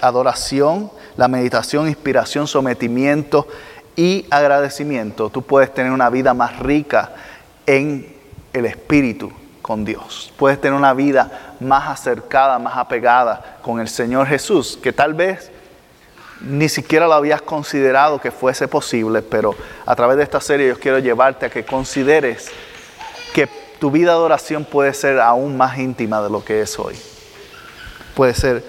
adoración, 0.00 0.90
la 1.16 1.28
meditación, 1.28 1.88
inspiración, 1.88 2.46
sometimiento 2.46 3.46
y 3.96 4.26
agradecimiento, 4.30 5.30
tú 5.30 5.42
puedes 5.42 5.72
tener 5.72 5.92
una 5.92 6.10
vida 6.10 6.34
más 6.34 6.58
rica 6.58 7.12
en 7.66 8.14
el 8.52 8.66
Espíritu 8.66 9.32
con 9.62 9.84
Dios. 9.84 10.32
Puedes 10.36 10.60
tener 10.60 10.76
una 10.76 10.92
vida 10.92 11.54
más 11.60 11.88
acercada, 11.88 12.58
más 12.58 12.76
apegada 12.76 13.58
con 13.62 13.80
el 13.80 13.88
Señor 13.88 14.26
Jesús, 14.26 14.78
que 14.82 14.92
tal 14.92 15.14
vez 15.14 15.50
ni 16.40 16.68
siquiera 16.68 17.06
lo 17.06 17.14
habías 17.14 17.40
considerado 17.40 18.20
que 18.20 18.30
fuese 18.30 18.68
posible, 18.68 19.22
pero 19.22 19.54
a 19.86 19.96
través 19.96 20.16
de 20.16 20.24
esta 20.24 20.40
serie 20.40 20.68
yo 20.68 20.78
quiero 20.78 20.98
llevarte 20.98 21.46
a 21.46 21.50
que 21.50 21.64
consideres 21.64 22.50
que 23.32 23.48
tu 23.78 23.90
vida 23.90 24.12
de 24.12 24.18
oración 24.18 24.64
puede 24.64 24.92
ser 24.92 25.20
aún 25.20 25.56
más 25.56 25.78
íntima 25.78 26.22
de 26.22 26.30
lo 26.30 26.44
que 26.44 26.60
es 26.60 26.78
hoy. 26.78 26.96
Puede 28.14 28.34
ser 28.34 28.64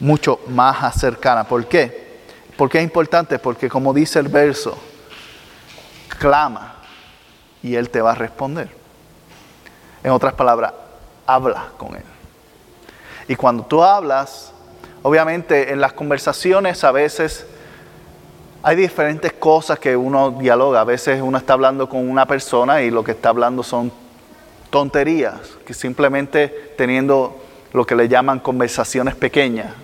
mucho 0.00 0.40
más 0.48 1.00
cercana. 1.00 1.44
¿Por 1.44 1.66
qué? 1.66 2.04
Porque 2.56 2.78
es 2.78 2.84
importante, 2.84 3.38
porque 3.38 3.68
como 3.68 3.92
dice 3.92 4.18
el 4.18 4.28
verso, 4.28 4.78
clama 6.18 6.76
y 7.62 7.74
Él 7.74 7.90
te 7.90 8.00
va 8.00 8.12
a 8.12 8.14
responder. 8.14 8.68
En 10.02 10.10
otras 10.10 10.34
palabras, 10.34 10.72
habla 11.26 11.68
con 11.76 11.96
Él. 11.96 12.04
Y 13.26 13.36
cuando 13.36 13.64
tú 13.64 13.82
hablas, 13.82 14.52
obviamente 15.02 15.72
en 15.72 15.80
las 15.80 15.94
conversaciones 15.94 16.84
a 16.84 16.92
veces 16.92 17.46
hay 18.62 18.76
diferentes 18.76 19.32
cosas 19.32 19.78
que 19.78 19.96
uno 19.96 20.30
dialoga. 20.30 20.80
A 20.80 20.84
veces 20.84 21.20
uno 21.22 21.38
está 21.38 21.52
hablando 21.52 21.88
con 21.88 22.08
una 22.08 22.26
persona 22.26 22.82
y 22.82 22.90
lo 22.90 23.04
que 23.04 23.12
está 23.12 23.28
hablando 23.30 23.62
son 23.62 23.92
tonterías, 24.70 25.34
que 25.66 25.74
simplemente 25.74 26.72
teniendo 26.76 27.40
lo 27.72 27.84
que 27.86 27.94
le 27.94 28.08
llaman 28.08 28.40
conversaciones 28.40 29.14
pequeñas, 29.14 29.74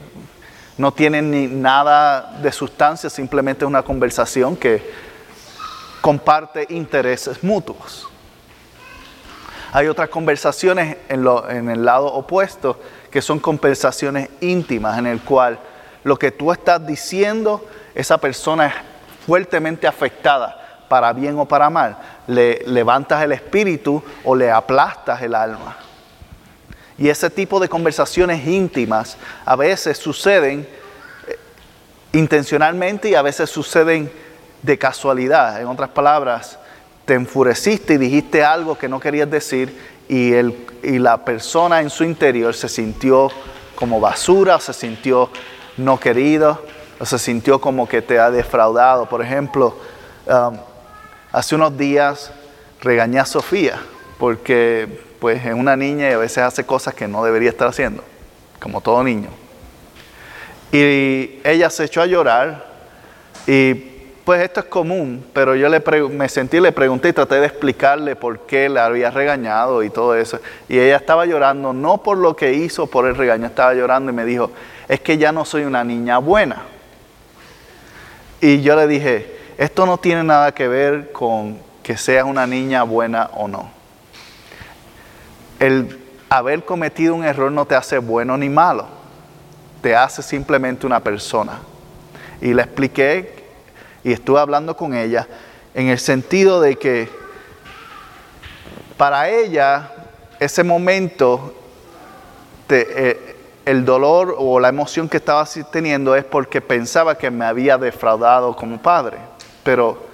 no 0.81 0.93
tienen 0.93 1.31
ni 1.31 1.47
nada 1.47 2.39
de 2.41 2.51
sustancia, 2.51 3.11
simplemente 3.11 3.67
una 3.67 3.83
conversación 3.83 4.57
que 4.57 4.91
comparte 6.01 6.67
intereses 6.71 7.45
mutuos. 7.45 8.09
Hay 9.73 9.89
otras 9.89 10.09
conversaciones 10.09 10.97
en, 11.11 11.29
en, 11.51 11.69
el 11.69 11.85
lado 11.85 12.07
opuesto 12.07 12.81
que 13.11 13.21
son 13.21 13.39
conversaciones 13.41 14.31
íntimas 14.41 14.99
en 14.99 15.07
el 15.07 15.21
cual 15.21 15.59
lo 16.03 16.19
que 16.19 16.31
tú 16.31 16.51
estás 16.51 16.87
diciendo, 16.87 17.63
esa 17.95 18.17
persona 18.17 18.69
es 18.69 18.73
fuertemente 19.27 19.87
afectada 19.87 20.87
para 20.89 21.13
bien 21.13 21.39
o 21.39 21.45
para 21.45 21.69
mal. 21.69 21.99
Le 22.27 22.63
levantas 22.67 23.23
el 23.23 23.33
espíritu 23.33 24.03
o 24.25 24.35
le 24.35 24.51
aplastas 24.51 25.21
el 25.21 25.35
alma. 25.35 25.77
Y 27.01 27.09
ese 27.09 27.31
tipo 27.31 27.59
de 27.59 27.69
conversaciones 27.69 28.47
íntimas 28.47 29.17
a 29.47 29.57
veces 29.57 29.97
suceden 29.97 30.69
eh, 31.27 31.39
intencionalmente 32.13 33.09
y 33.09 33.15
a 33.15 33.23
veces 33.23 33.49
suceden 33.49 34.13
de 34.61 34.77
casualidad. 34.77 35.59
En 35.63 35.67
otras 35.67 35.89
palabras, 35.89 36.59
te 37.07 37.15
enfureciste 37.15 37.95
y 37.95 37.97
dijiste 37.97 38.45
algo 38.45 38.77
que 38.77 38.87
no 38.87 39.01
querías 39.01 39.31
decir 39.31 39.75
y, 40.09 40.35
el, 40.35 40.55
y 40.83 40.99
la 40.99 41.25
persona 41.25 41.81
en 41.81 41.89
su 41.89 42.05
interior 42.05 42.55
se 42.55 42.69
sintió 42.69 43.31
como 43.75 43.99
basura, 43.99 44.61
se 44.61 44.75
sintió 44.75 45.31
no 45.79 45.99
querido, 45.99 46.63
o 46.99 47.07
se 47.07 47.19
sintió 47.19 47.63
como 47.63 47.89
que 47.89 48.03
te 48.03 48.19
ha 48.19 48.31
defraudado. 48.31 49.09
Por 49.09 49.23
ejemplo, 49.23 49.75
um, 50.27 50.55
hace 51.33 51.55
unos 51.55 51.79
días 51.79 52.31
regañé 52.83 53.21
a 53.21 53.25
Sofía 53.25 53.81
porque 54.19 55.10
pues 55.21 55.45
es 55.45 55.55
una 55.55 55.77
niña 55.77 56.09
y 56.09 56.13
a 56.15 56.19
veces 56.19 56.39
hace 56.39 56.65
cosas 56.65 56.95
que 56.95 57.07
no 57.07 57.23
debería 57.23 57.51
estar 57.51 57.69
haciendo, 57.69 58.03
como 58.59 58.81
todo 58.81 59.05
niño. 59.05 59.29
Y 60.73 61.41
ella 61.45 61.69
se 61.69 61.85
echó 61.85 62.01
a 62.01 62.07
llorar 62.07 62.65
y 63.47 63.75
pues 64.25 64.43
esto 64.43 64.61
es 64.61 64.67
común, 64.67 65.25
pero 65.33 65.55
yo 65.55 65.69
le 65.69 65.83
me 66.09 66.29
sentí, 66.29 66.61
le 66.61 66.73
pregunté 66.73 67.09
y 67.09 67.13
traté 67.13 67.37
de 67.37 67.47
explicarle 67.47 68.17
por 68.17 68.41
qué 68.47 68.69
la 68.69 68.87
había 68.87 69.11
regañado 69.11 69.83
y 69.83 69.91
todo 69.91 70.15
eso. 70.15 70.41
Y 70.69 70.79
ella 70.79 70.97
estaba 70.97 71.27
llorando, 71.27 71.73
no 71.73 71.99
por 72.03 72.17
lo 72.17 72.35
que 72.35 72.55
hizo, 72.55 72.87
por 72.87 73.07
el 73.07 73.17
regaño, 73.17 73.47
estaba 73.47 73.75
llorando 73.75 74.13
y 74.13 74.15
me 74.15 74.25
dijo, 74.25 74.51
es 74.89 75.01
que 75.01 75.19
ya 75.19 75.33
no 75.33 75.45
soy 75.45 75.65
una 75.65 75.85
niña 75.85 76.19
buena. 76.19 76.63
Y 78.41 78.63
yo 78.63 78.75
le 78.77 78.87
dije, 78.87 79.37
esto 79.59 79.85
no 79.85 79.99
tiene 79.99 80.23
nada 80.25 80.55
que 80.55 80.69
ver 80.69 81.13
con 81.13 81.59
que 81.83 81.97
seas 81.97 82.25
una 82.25 82.47
niña 82.47 82.85
buena 82.85 83.31
o 83.35 83.49
no 83.49 83.80
el 85.61 86.01
haber 86.31 86.65
cometido 86.65 87.15
un 87.15 87.25
error 87.25 87.53
no 87.53 87.67
te 87.67 87.77
hace 87.77 87.99
bueno 87.99 88.37
ni 88.37 88.49
malo, 88.49 88.87
te 89.83 89.95
hace 89.95 90.23
simplemente 90.23 90.87
una 90.87 91.01
persona. 91.01 91.61
Y 92.41 92.55
le 92.55 92.63
expliqué 92.63 93.45
y 94.03 94.13
estuve 94.13 94.41
hablando 94.41 94.77
con 94.77 94.95
ella 94.95 95.29
en 95.75 95.89
el 95.89 95.99
sentido 95.99 96.61
de 96.61 96.77
que 96.77 97.09
para 98.97 99.29
ella 99.29 99.93
ese 100.39 100.65
momento, 100.65 101.55
eh, 102.71 103.37
el 103.67 103.85
dolor 103.85 104.35
o 104.39 104.59
la 104.59 104.69
emoción 104.69 105.09
que 105.09 105.19
estaba 105.19 105.47
teniendo 105.71 106.17
es 106.17 106.25
porque 106.25 106.63
pensaba 106.63 107.17
que 107.17 107.31
me 107.31 107.45
había 107.45 107.77
defraudado 107.77 108.57
como 108.57 108.81
padre, 108.81 109.19
pero 109.63 110.10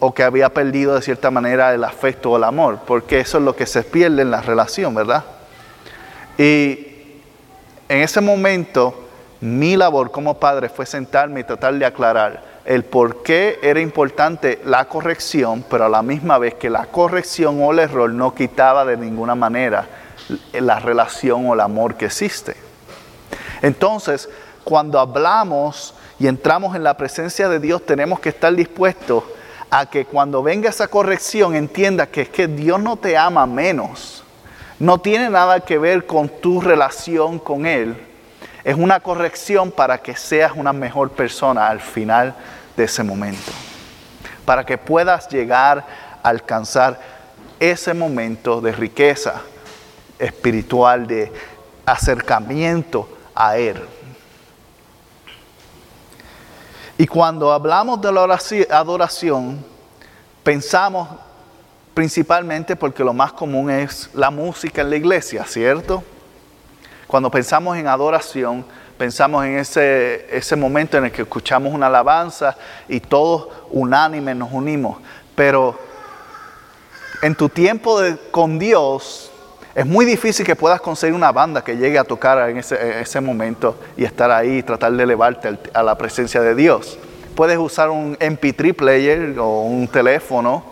o 0.00 0.14
que 0.14 0.22
había 0.22 0.48
perdido 0.50 0.94
de 0.94 1.02
cierta 1.02 1.30
manera 1.30 1.74
el 1.74 1.84
afecto 1.84 2.30
o 2.30 2.36
el 2.36 2.44
amor, 2.44 2.80
porque 2.86 3.20
eso 3.20 3.38
es 3.38 3.44
lo 3.44 3.56
que 3.56 3.66
se 3.66 3.82
pierde 3.82 4.22
en 4.22 4.30
la 4.30 4.40
relación, 4.40 4.94
¿verdad? 4.94 5.24
Y 6.36 6.86
en 7.88 8.02
ese 8.02 8.20
momento 8.20 9.08
mi 9.40 9.76
labor 9.76 10.10
como 10.10 10.38
padre 10.38 10.68
fue 10.68 10.86
sentarme 10.86 11.40
y 11.40 11.44
tratar 11.44 11.74
de 11.74 11.86
aclarar, 11.86 12.58
el 12.64 12.84
por 12.84 13.22
qué 13.22 13.58
era 13.62 13.80
importante 13.80 14.60
la 14.64 14.84
corrección, 14.84 15.64
pero 15.70 15.86
a 15.86 15.88
la 15.88 16.02
misma 16.02 16.38
vez 16.38 16.54
que 16.54 16.68
la 16.68 16.86
corrección 16.86 17.62
o 17.62 17.72
el 17.72 17.78
error 17.78 18.10
no 18.10 18.34
quitaba 18.34 18.84
de 18.84 18.96
ninguna 18.96 19.34
manera 19.34 19.86
la 20.52 20.78
relación 20.78 21.48
o 21.48 21.54
el 21.54 21.60
amor 21.60 21.94
que 21.94 22.06
existe. 22.06 22.56
Entonces, 23.62 24.28
cuando 24.64 25.00
hablamos 25.00 25.94
y 26.18 26.26
entramos 26.26 26.76
en 26.76 26.84
la 26.84 26.96
presencia 26.96 27.48
de 27.48 27.58
Dios, 27.58 27.86
tenemos 27.86 28.20
que 28.20 28.28
estar 28.28 28.54
dispuestos 28.54 29.24
a 29.70 29.86
que 29.86 30.04
cuando 30.04 30.42
venga 30.42 30.70
esa 30.70 30.88
corrección 30.88 31.54
entienda 31.54 32.06
que 32.06 32.22
es 32.22 32.28
que 32.28 32.46
Dios 32.46 32.80
no 32.80 32.96
te 32.96 33.16
ama 33.16 33.46
menos. 33.46 34.24
No 34.78 34.98
tiene 35.00 35.28
nada 35.28 35.60
que 35.60 35.78
ver 35.78 36.06
con 36.06 36.28
tu 36.28 36.60
relación 36.60 37.38
con 37.38 37.66
Él. 37.66 37.96
Es 38.64 38.76
una 38.76 39.00
corrección 39.00 39.70
para 39.70 39.98
que 39.98 40.16
seas 40.16 40.52
una 40.54 40.72
mejor 40.72 41.10
persona 41.10 41.68
al 41.68 41.80
final 41.80 42.34
de 42.76 42.84
ese 42.84 43.02
momento. 43.02 43.52
Para 44.44 44.64
que 44.64 44.78
puedas 44.78 45.28
llegar 45.28 45.84
a 46.22 46.28
alcanzar 46.28 47.00
ese 47.60 47.92
momento 47.92 48.60
de 48.60 48.72
riqueza 48.72 49.42
espiritual, 50.18 51.06
de 51.06 51.32
acercamiento 51.84 53.08
a 53.34 53.56
Él. 53.58 53.82
Y 57.00 57.06
cuando 57.06 57.52
hablamos 57.52 58.00
de 58.00 58.10
la 58.10 58.26
adoración, 58.70 59.64
pensamos 60.42 61.08
principalmente 61.94 62.74
porque 62.74 63.04
lo 63.04 63.12
más 63.12 63.32
común 63.32 63.70
es 63.70 64.10
la 64.14 64.30
música 64.30 64.82
en 64.82 64.90
la 64.90 64.96
iglesia, 64.96 65.44
¿cierto? 65.44 66.02
Cuando 67.06 67.30
pensamos 67.30 67.76
en 67.76 67.86
adoración, 67.86 68.64
pensamos 68.98 69.44
en 69.44 69.58
ese, 69.58 70.26
ese 70.36 70.56
momento 70.56 70.98
en 70.98 71.04
el 71.04 71.12
que 71.12 71.22
escuchamos 71.22 71.72
una 71.72 71.86
alabanza 71.86 72.56
y 72.88 72.98
todos 72.98 73.46
unánimes 73.70 74.34
nos 74.34 74.50
unimos. 74.52 74.98
Pero 75.36 75.78
en 77.22 77.36
tu 77.36 77.48
tiempo 77.48 78.00
con 78.32 78.58
Dios, 78.58 79.30
es 79.78 79.86
muy 79.86 80.04
difícil 80.04 80.44
que 80.44 80.56
puedas 80.56 80.80
conseguir 80.80 81.14
una 81.14 81.30
banda 81.30 81.62
que 81.62 81.76
llegue 81.76 82.00
a 82.00 82.02
tocar 82.02 82.50
en 82.50 82.56
ese, 82.56 83.20
momento 83.20 83.78
y 83.96 84.02
estar 84.02 84.28
ahí 84.28 84.58
y 84.58 84.62
tratar 84.64 84.90
de 84.92 85.04
elevarte 85.04 85.56
a 85.72 85.84
la 85.84 85.96
presencia 85.96 86.40
de 86.40 86.56
Dios. 86.56 86.98
Puedes 87.36 87.56
usar 87.58 87.88
un 87.88 88.16
MP3 88.16 88.74
player 88.74 89.38
o 89.38 89.62
un 89.62 89.86
teléfono 89.86 90.64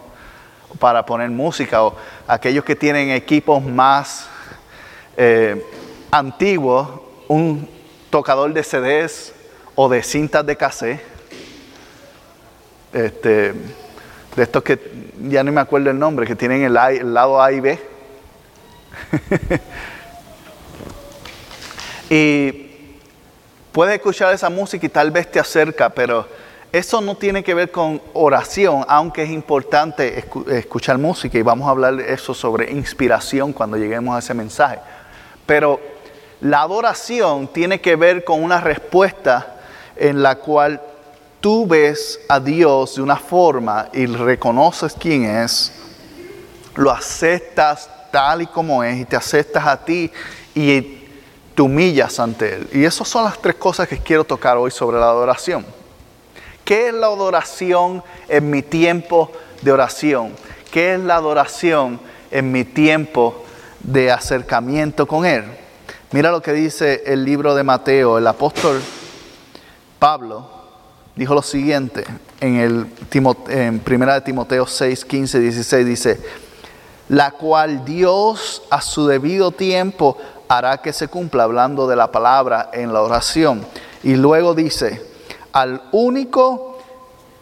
para 0.81 1.07
poner 1.07 1.31
música 1.31 1.85
o 1.85 1.95
aquellos 2.27 2.65
que 2.65 2.75
tienen 2.75 3.11
equipos 3.11 3.63
más 3.63 4.27
eh, 5.17 5.65
antiguos, 6.11 6.89
un 7.29 7.69
tocador 8.11 8.53
de 8.53 8.65
CDs 8.65 9.33
o 9.77 9.89
de 9.89 10.03
cintas 10.03 10.45
de 10.45 10.57
cassette. 10.57 11.01
Este, 12.93 13.53
de 14.35 14.43
estos 14.43 14.65
que 14.65 14.81
ya 15.29 15.45
no 15.45 15.53
me 15.53 15.61
acuerdo 15.61 15.91
el 15.91 15.99
nombre, 16.01 16.27
que 16.27 16.35
tienen 16.35 16.65
el 16.65 16.75
lado 16.75 17.41
A 17.41 17.53
y 17.53 17.61
B 17.61 17.96
y 22.11 22.67
puedes 23.73 23.95
escuchar 23.95 24.33
esa 24.33 24.51
música 24.51 24.87
y 24.87 24.89
tal 24.89 25.11
vez 25.11 25.31
te 25.31 25.39
acerca, 25.39 25.91
pero 25.91 26.27
eso 26.73 27.01
no 27.01 27.17
tiene 27.17 27.43
que 27.43 27.55
ver 27.55 27.71
con 27.71 28.03
oración, 28.13 28.85
aunque 28.89 29.23
es 29.23 29.31
importante 29.31 30.25
escuchar 30.49 30.99
música 30.99 31.39
y 31.39 31.43
vamos 31.43 31.67
a 31.67 31.71
hablar 31.71 31.97
de 31.97 32.13
eso 32.13 32.35
sobre 32.35 32.71
inspiración 32.71 33.53
cuando 33.53 33.77
lleguemos 33.77 34.15
a 34.15 34.19
ese 34.19 34.35
mensaje. 34.35 34.79
Pero 35.47 35.81
la 36.41 36.63
adoración 36.63 37.49
tiene 37.49 37.81
que 37.81 37.97
ver 37.97 38.25
con 38.25 38.43
una 38.43 38.61
respuesta 38.61 39.57
en 39.97 40.23
la 40.23 40.37
cual 40.37 40.81
tú 41.41 41.67
ves 41.67 42.21
a 42.29 42.41
Dios 42.41 42.97
de 42.97 43.03
una 43.03 43.17
forma 43.17 43.89
y 43.93 44.07
reconoces 44.07 44.95
quién 44.99 45.25
es, 45.25 45.73
lo 46.75 46.91
aceptas 46.91 47.89
tal 48.17 48.41
y 48.41 48.47
como 48.47 48.83
es 48.83 48.99
y 48.99 49.05
te 49.05 49.15
aceptas 49.15 49.67
a 49.67 49.85
ti 49.85 50.11
y 50.55 50.81
te 51.55 51.61
humillas 51.61 52.19
ante 52.19 52.55
Él. 52.55 52.69
Y 52.73 52.83
esas 52.83 53.07
son 53.07 53.25
las 53.25 53.39
tres 53.39 53.57
cosas 53.57 53.87
que 53.87 53.99
quiero 53.99 54.25
tocar 54.25 54.57
hoy 54.57 54.71
sobre 54.71 54.99
la 54.99 55.11
adoración. 55.11 55.67
¿Qué 56.65 56.89
es 56.89 56.95
la 56.95 57.09
adoración 57.09 58.03
en 58.27 58.49
mi 58.49 58.63
tiempo 58.63 59.31
de 59.61 59.71
oración? 59.71 60.33
¿Qué 60.71 60.95
es 60.95 61.01
la 61.01 61.17
adoración 61.17 62.01
en 62.31 62.51
mi 62.51 62.65
tiempo 62.65 63.45
de 63.81 64.11
acercamiento 64.11 65.07
con 65.07 65.27
Él? 65.27 65.45
Mira 66.11 66.31
lo 66.31 66.41
que 66.41 66.55
dice 66.55 67.03
el 67.05 67.23
libro 67.23 67.55
de 67.55 67.65
Mateo. 67.65 68.17
El 68.17 68.27
apóstol 68.27 68.81
Pablo 69.99 70.49
dijo 71.17 71.35
lo 71.35 71.43
siguiente 71.43 72.05
en, 72.41 72.57
el, 72.57 72.87
en 73.51 73.83
1 73.87 74.15
de 74.15 74.21
Timoteo 74.23 74.67
6, 74.67 75.05
15, 75.05 75.39
16. 75.39 75.87
Dice, 75.87 76.46
la 77.09 77.31
cual 77.33 77.85
Dios 77.85 78.63
a 78.71 78.81
su 78.81 79.07
debido 79.07 79.51
tiempo 79.51 80.17
hará 80.49 80.79
que 80.79 80.93
se 80.93 81.09
cumpla, 81.09 81.45
hablando 81.45 81.87
de 81.87 81.97
la 81.97 82.11
palabra 82.11 82.71
en 82.73 82.93
la 82.93 83.03
oración. 83.03 83.65
Y 84.03 84.15
luego 84.17 84.55
dice, 84.55 85.05
al 85.53 85.83
único 85.93 86.79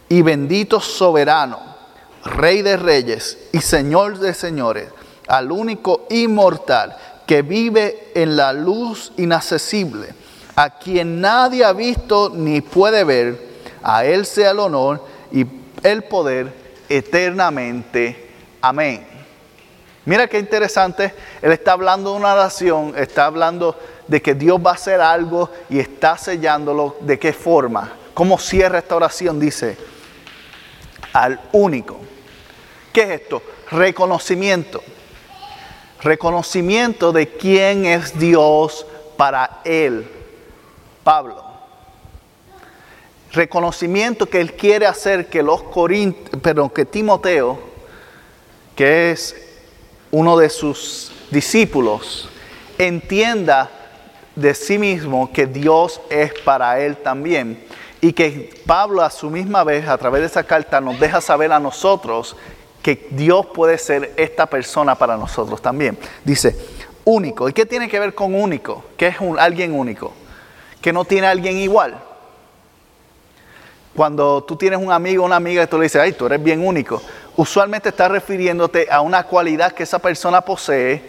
y 0.09 0.21
bendito 0.21 0.79
soberano, 0.79 1.75
Rey 2.23 2.63
de 2.63 2.75
reyes 2.75 3.37
y 3.51 3.59
Señor 3.59 4.17
de 4.17 4.33
señores, 4.33 4.89
al 5.27 5.51
único 5.51 6.07
inmortal 6.09 6.95
que 7.27 7.43
vive 7.43 8.11
en 8.15 8.35
la 8.35 8.51
luz 8.51 9.11
inaccesible, 9.17 10.07
a 10.55 10.71
quien 10.71 11.21
nadie 11.21 11.63
ha 11.63 11.73
visto 11.73 12.31
ni 12.33 12.61
puede 12.61 13.03
ver, 13.03 13.39
a 13.83 14.05
Él 14.05 14.25
sea 14.25 14.51
el 14.51 14.59
honor 14.59 15.03
y 15.31 15.45
el 15.83 16.03
poder 16.05 16.51
eternamente. 16.89 18.31
Amén. 18.61 19.14
Mira 20.05 20.27
qué 20.27 20.37
interesante, 20.37 21.13
él 21.41 21.51
está 21.51 21.71
hablando 21.71 22.11
de 22.11 22.17
una 22.17 22.33
oración, 22.33 22.93
está 22.95 23.25
hablando 23.25 23.75
de 24.07 24.21
que 24.21 24.35
Dios 24.35 24.59
va 24.63 24.71
a 24.71 24.75
hacer 24.75 25.01
algo 25.01 25.49
y 25.67 25.79
está 25.79 26.15
sellándolo. 26.15 26.97
¿De 27.01 27.17
qué 27.17 27.33
forma? 27.33 27.91
¿Cómo 28.13 28.37
cierra 28.37 28.77
esta 28.77 28.95
oración? 28.95 29.39
Dice, 29.39 29.77
al 31.11 31.39
único. 31.53 31.97
¿Qué 32.93 33.01
es 33.01 33.21
esto? 33.21 33.41
Reconocimiento. 33.71 34.83
Reconocimiento 36.01 37.11
de 37.11 37.29
quién 37.29 37.85
es 37.85 38.17
Dios 38.19 38.85
para 39.17 39.61
él, 39.63 40.07
Pablo. 41.03 41.43
Reconocimiento 43.31 44.27
que 44.27 44.39
él 44.39 44.53
quiere 44.53 44.85
hacer 44.85 45.27
que 45.31 45.41
los 45.41 45.63
Corintios, 45.63 46.39
perdón, 46.41 46.69
que 46.69 46.85
Timoteo, 46.85 47.59
que 48.75 49.11
es 49.11 49.44
uno 50.11 50.37
de 50.37 50.49
sus 50.49 51.11
discípulos 51.31 52.29
entienda 52.77 53.69
de 54.35 54.53
sí 54.53 54.77
mismo 54.77 55.31
que 55.31 55.47
Dios 55.47 56.01
es 56.09 56.33
para 56.41 56.79
él 56.79 56.97
también 56.97 57.63
y 58.01 58.13
que 58.13 58.61
Pablo 58.65 59.01
a 59.01 59.09
su 59.09 59.29
misma 59.29 59.63
vez 59.63 59.87
a 59.87 59.97
través 59.97 60.21
de 60.21 60.27
esa 60.27 60.43
carta 60.43 60.81
nos 60.81 60.99
deja 60.99 61.21
saber 61.21 61.51
a 61.51 61.59
nosotros 61.59 62.35
que 62.81 63.07
Dios 63.09 63.47
puede 63.47 63.77
ser 63.77 64.13
esta 64.17 64.45
persona 64.45 64.95
para 64.95 65.17
nosotros 65.17 65.61
también. 65.61 65.97
Dice, 66.23 66.55
único. 67.03 67.49
¿Y 67.49 67.53
qué 67.53 67.65
tiene 67.65 67.89
que 67.89 67.99
ver 67.99 68.13
con 68.13 68.35
único? 68.35 68.83
¿Qué 68.97 69.07
es 69.07 69.15
alguien 69.39 69.73
único? 69.73 70.13
Que 70.81 70.93
no 70.93 71.03
tiene 71.05 71.27
alguien 71.27 71.57
igual. 71.57 71.97
Cuando 73.95 74.43
tú 74.43 74.55
tienes 74.55 74.79
un 74.79 74.91
amigo 74.91 75.23
o 75.23 75.25
una 75.25 75.37
amiga 75.37 75.63
y 75.63 75.67
tú 75.67 75.77
le 75.77 75.83
dices, 75.83 76.01
ay, 76.01 76.11
tú 76.11 76.25
eres 76.27 76.43
bien 76.43 76.65
único 76.65 77.01
usualmente 77.35 77.89
está 77.89 78.07
refiriéndote 78.07 78.87
a 78.89 79.01
una 79.01 79.23
cualidad 79.23 79.71
que 79.71 79.83
esa 79.83 79.99
persona 79.99 80.41
posee 80.41 81.01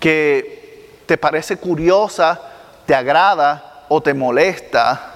que 0.00 1.00
te 1.06 1.16
parece 1.16 1.56
curiosa, 1.56 2.40
te 2.86 2.94
agrada 2.94 3.84
o 3.88 4.00
te 4.02 4.14
molesta, 4.14 5.12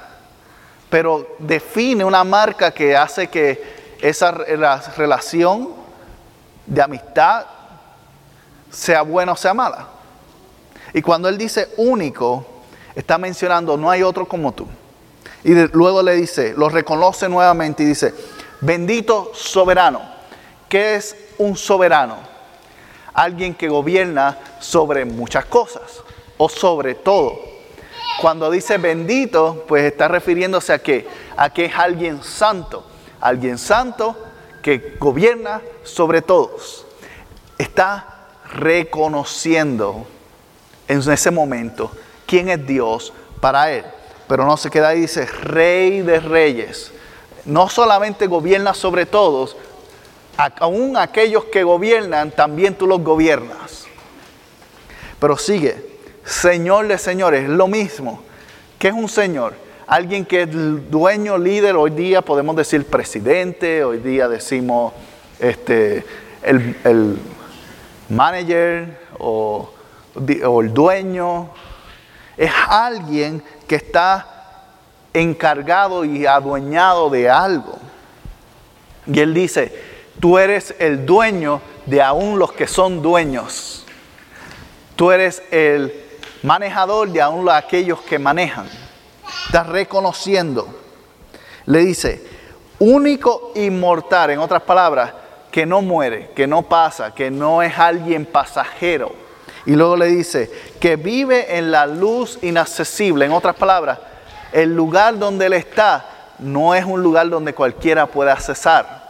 pero 0.91 1.37
define 1.39 2.05
una 2.05 2.25
marca 2.25 2.71
que 2.71 2.97
hace 2.97 3.29
que 3.29 3.97
esa 4.01 4.31
relación 4.31 5.71
de 6.67 6.83
amistad 6.83 7.47
sea 8.71 9.03
buena 9.03 9.33
o 9.33 9.37
sea 9.37 9.55
mala. 9.55 9.89
Y 10.93 11.03
cuando 11.03 11.29
él 11.29 11.37
dice 11.37 11.69
único, 11.77 12.47
está 12.95 13.19
mencionando 13.19 13.77
no 13.77 13.91
hay 13.91 14.03
otro 14.03 14.27
como 14.27 14.53
tú. 14.53 14.67
Y 15.45 15.55
luego 15.73 16.03
le 16.03 16.15
dice, 16.15 16.55
lo 16.57 16.69
reconoce 16.69 17.29
nuevamente 17.29 17.83
y 17.83 17.87
dice, 17.87 18.13
Bendito 18.61 19.31
soberano. 19.35 20.01
¿Qué 20.69 20.97
es 20.97 21.17
un 21.39 21.57
soberano? 21.57 22.17
Alguien 23.15 23.55
que 23.55 23.69
gobierna 23.69 24.39
sobre 24.59 25.05
muchas 25.05 25.45
cosas 25.45 26.03
o 26.37 26.49
sobre 26.49 26.95
todo. 26.95 27.39
Cuando 28.21 28.51
dice 28.51 28.79
bendito, 28.79 29.65
pues 29.69 29.85
está 29.85 30.09
refiriéndose 30.09 30.73
a 30.73 30.81
que, 30.81 31.07
a 31.37 31.51
que 31.51 31.67
es 31.67 31.75
alguien 31.77 32.23
santo. 32.23 32.85
Alguien 33.21 33.59
santo 33.59 34.17
que 34.61 34.97
gobierna 34.99 35.63
sobre 35.85 36.21
todos. 36.21 36.85
Está 37.59 38.27
reconociendo 38.53 40.07
en 40.89 40.99
ese 40.99 41.31
momento 41.31 41.93
quién 42.27 42.49
es 42.49 42.67
Dios 42.67 43.13
para 43.41 43.71
él. 43.71 43.85
Pero 44.27 44.45
no 44.45 44.57
se 44.57 44.69
queda 44.69 44.89
ahí, 44.89 45.03
dice 45.03 45.27
Rey 45.27 46.03
de 46.03 46.19
Reyes 46.21 46.93
no 47.45 47.69
solamente 47.69 48.27
gobierna 48.27 48.75
sobre 48.75 49.07
todos, 49.07 49.57
aún 50.37 50.97
aquellos 50.97 51.45
que 51.47 51.65
gobiernan, 51.65 52.31
también 52.31 52.75
tú 52.75 52.87
los 52.87 53.03
gobiernas. 53.03 53.87
Pero 55.19 55.37
sigue, 55.37 55.85
Señor 56.25 56.87
de 56.87 56.99
señores, 56.99 57.45
es 57.45 57.49
lo 57.49 57.67
mismo. 57.67 58.23
¿Qué 58.79 58.89
es 58.89 58.95
un 58.95 59.09
Señor? 59.09 59.55
Alguien 59.87 60.25
que 60.25 60.43
es 60.43 60.91
dueño, 60.91 61.39
líder, 61.39 61.75
hoy 61.75 61.91
día 61.91 62.23
podemos 62.23 62.55
decir 62.55 62.85
presidente, 62.85 63.83
hoy 63.83 63.99
día 63.99 64.29
decimos 64.29 64.93
este, 65.41 66.05
el, 66.43 66.77
el 66.85 67.19
manager 68.09 69.01
o, 69.19 69.73
o 70.45 70.61
el 70.61 70.73
dueño. 70.73 71.51
Es 72.37 72.53
alguien 72.69 73.43
que 73.67 73.77
está 73.77 74.38
encargado 75.21 76.05
y 76.05 76.27
adueñado 76.27 77.11
de 77.11 77.29
algo. 77.29 77.79
Y 79.07 79.21
él 79.21 79.35
dice, 79.35 79.73
tú 80.21 80.39
eres 80.39 80.75
el 80.79 81.07
dueño 81.07 81.61
de 81.87 82.03
aún 82.03 82.39
los 82.39 82.53
que 82.53 82.67
son 82.67 83.03
dueños. 83.03 83.85
Tú 84.97 85.11
eres 85.11 85.43
el 85.51 85.93
manejador 86.43 87.09
de 87.11 87.23
aún 87.23 87.49
aquellos 87.49 88.01
que 88.01 88.19
manejan. 88.19 88.69
Estás 89.47 89.67
reconociendo. 89.67 90.69
Le 91.67 91.81
dice, 91.81 92.25
único 92.79 93.53
inmortal, 93.55 94.31
en 94.31 94.39
otras 94.39 94.63
palabras, 94.63 95.13
que 95.51 95.65
no 95.65 95.83
muere, 95.83 96.31
que 96.35 96.47
no 96.47 96.63
pasa, 96.63 97.15
que 97.15 97.31
no 97.31 97.63
es 97.63 97.79
alguien 97.79 98.27
pasajero. 98.27 99.13
Y 99.67 99.73
luego 99.73 99.97
le 99.97 100.07
dice, 100.07 100.51
que 100.81 100.97
vive 100.97 101.59
en 101.59 101.71
la 101.71 101.87
luz 101.87 102.39
inaccesible, 102.43 103.25
en 103.25 103.33
otras 103.33 103.57
palabras, 103.57 103.99
el 104.53 104.75
lugar 104.75 105.19
donde 105.19 105.47
Él 105.47 105.53
está 105.53 106.07
no 106.39 106.75
es 106.75 106.85
un 106.85 107.03
lugar 107.03 107.29
donde 107.29 107.55
cualquiera 107.55 108.07
pueda 108.07 108.33
accesar. 108.33 109.09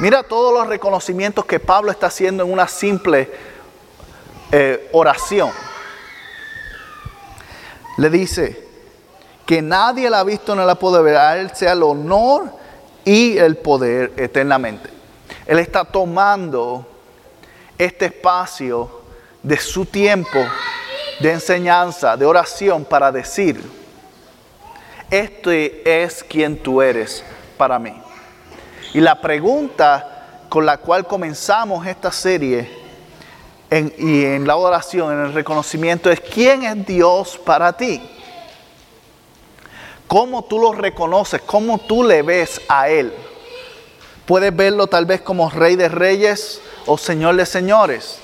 Mira 0.00 0.22
todos 0.22 0.52
los 0.52 0.66
reconocimientos 0.66 1.44
que 1.44 1.58
Pablo 1.58 1.90
está 1.90 2.06
haciendo 2.06 2.44
en 2.44 2.52
una 2.52 2.68
simple 2.68 3.30
eh, 4.52 4.88
oración. 4.92 5.50
Le 7.96 8.10
dice 8.10 8.64
que 9.44 9.60
nadie 9.60 10.08
la 10.08 10.20
ha 10.20 10.24
visto 10.24 10.54
ni 10.54 10.64
la 10.64 10.76
puede 10.76 11.02
ver. 11.02 11.16
A 11.16 11.38
Él 11.38 11.50
sea 11.54 11.72
el 11.72 11.82
honor 11.82 12.52
y 13.04 13.38
el 13.38 13.56
poder 13.56 14.12
eternamente. 14.16 14.90
Él 15.46 15.58
está 15.58 15.84
tomando 15.84 16.86
este 17.76 18.06
espacio 18.06 19.02
de 19.42 19.56
su 19.56 19.86
tiempo 19.86 20.38
de 21.20 21.32
enseñanza, 21.32 22.16
de 22.16 22.26
oración, 22.26 22.84
para 22.84 23.10
decir, 23.10 23.77
este 25.10 26.04
es 26.04 26.22
quien 26.24 26.58
tú 26.58 26.82
eres 26.82 27.24
para 27.56 27.78
mí. 27.78 27.94
Y 28.94 29.00
la 29.00 29.20
pregunta 29.20 30.44
con 30.48 30.64
la 30.64 30.78
cual 30.78 31.06
comenzamos 31.06 31.86
esta 31.86 32.10
serie 32.10 32.68
y 33.70 34.24
en 34.24 34.46
la 34.46 34.56
oración, 34.56 35.12
en 35.12 35.26
el 35.26 35.34
reconocimiento, 35.34 36.10
es 36.10 36.20
¿quién 36.20 36.64
es 36.64 36.86
Dios 36.86 37.38
para 37.44 37.72
ti? 37.74 38.00
¿Cómo 40.06 40.44
tú 40.44 40.58
lo 40.58 40.72
reconoces? 40.72 41.42
¿Cómo 41.42 41.78
tú 41.78 42.02
le 42.02 42.22
ves 42.22 42.62
a 42.66 42.88
Él? 42.88 43.12
Puedes 44.24 44.56
verlo 44.56 44.86
tal 44.86 45.04
vez 45.04 45.20
como 45.20 45.50
Rey 45.50 45.76
de 45.76 45.88
Reyes 45.90 46.62
o 46.86 46.96
Señor 46.96 47.36
de 47.36 47.44
Señores. 47.44 48.18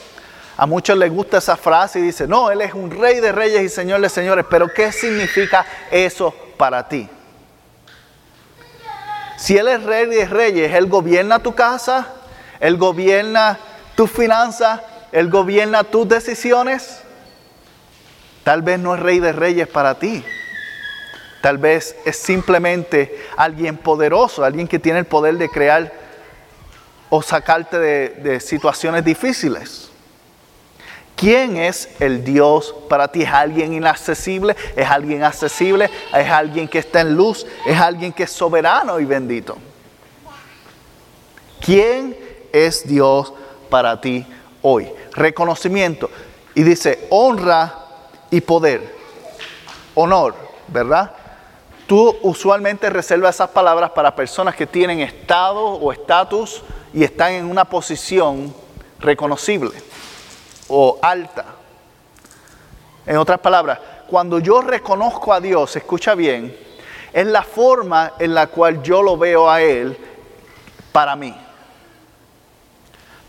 A 0.57 0.67
muchos 0.67 0.97
les 0.97 1.11
gusta 1.11 1.38
esa 1.38 1.57
frase 1.57 1.99
y 1.99 2.03
dicen, 2.03 2.31
no, 2.31 2.51
Él 2.51 2.61
es 2.61 2.75
un 2.75 2.90
Rey 2.90 3.21
de 3.21 3.33
Reyes 3.33 3.62
y 3.62 3.69
Señor 3.69 4.01
de 4.01 4.09
Señores. 4.09 4.47
Pero 4.49 4.69
¿qué 4.73 4.93
significa 4.93 5.67
eso 5.90 6.35
para 6.57 6.88
ti. 6.88 7.09
Si 9.37 9.57
Él 9.57 9.69
es 9.69 9.83
rey 9.83 10.07
de 10.07 10.27
reyes, 10.27 10.73
Él 10.73 10.87
gobierna 10.87 11.40
tu 11.40 11.55
casa, 11.55 12.07
Él 12.61 12.77
gobierna 12.77 13.59
tus 13.95 14.11
finanzas, 14.11 14.81
Él 15.12 15.29
gobierna 15.29 15.85
tus 15.85 16.09
decisiones. 16.09 17.01
Tal 18.45 18.62
vez 18.62 18.79
no 18.79 18.95
es 18.95 19.01
rey 19.01 19.21
de 19.21 19.33
reyes 19.33 19.69
para 19.69 19.99
ti. 19.99 20.25
Tal 21.40 21.59
vez 21.59 21.97
es 22.05 22.17
simplemente 22.17 23.23
alguien 23.37 23.77
poderoso, 23.77 24.45
alguien 24.45 24.67
que 24.67 24.79
tiene 24.79 25.01
el 25.01 25.05
poder 25.05 25.37
de 25.37 25.49
crear 25.51 25.93
o 27.11 27.21
sacarte 27.23 27.79
de, 27.79 28.09
de 28.09 28.40
situaciones 28.40 29.05
difíciles. 29.05 29.90
¿Quién 31.24 31.56
es 31.56 31.88
el 32.00 32.22
Dios 32.22 32.74
para 32.87 33.08
ti? 33.08 33.22
¿Es 33.22 33.30
alguien 33.30 33.72
inaccesible? 33.72 34.54
¿Es 34.76 34.87
alguien 34.87 35.22
accesible? 35.22 35.88
¿Es 36.12 36.28
alguien 36.28 36.68
que 36.68 36.80
está 36.80 37.00
en 37.00 37.14
luz? 37.14 37.46
¿Es 37.64 37.80
alguien 37.80 38.12
que 38.12 38.24
es 38.24 38.30
soberano 38.30 39.00
y 39.00 39.06
bendito? 39.06 39.56
¿Quién 41.62 42.14
es 42.52 42.87
Dios 42.87 43.32
para 43.70 43.98
ti 44.02 44.26
hoy? 44.60 44.90
Reconocimiento. 45.12 46.10
Y 46.54 46.62
dice 46.62 47.06
honra 47.08 47.74
y 48.30 48.42
poder. 48.42 48.94
Honor, 49.94 50.34
¿verdad? 50.68 51.10
Tú 51.87 52.18
usualmente 52.20 52.90
reservas 52.90 53.37
esas 53.37 53.48
palabras 53.48 53.92
para 53.92 54.14
personas 54.14 54.54
que 54.54 54.66
tienen 54.66 55.00
estado 55.00 55.64
o 55.64 55.90
estatus 55.90 56.62
y 56.92 57.02
están 57.02 57.32
en 57.32 57.46
una 57.46 57.64
posición 57.64 58.54
reconocible 59.00 59.72
o 60.68 60.98
alta. 61.03 61.44
En 63.07 63.16
otras 63.16 63.38
palabras, 63.38 63.79
cuando 64.07 64.38
yo 64.38 64.61
reconozco 64.61 65.33
a 65.33 65.40
Dios, 65.40 65.77
escucha 65.77 66.14
bien, 66.14 66.57
es 67.12 67.27
la 67.27 67.42
forma 67.42 68.14
en 68.18 68.35
la 68.35 68.46
cual 68.48 68.83
yo 68.83 69.03
lo 69.03 69.16
veo 69.16 69.50
a 69.50 69.62
Él 69.62 69.96
para 70.92 71.16
mí. 71.16 71.35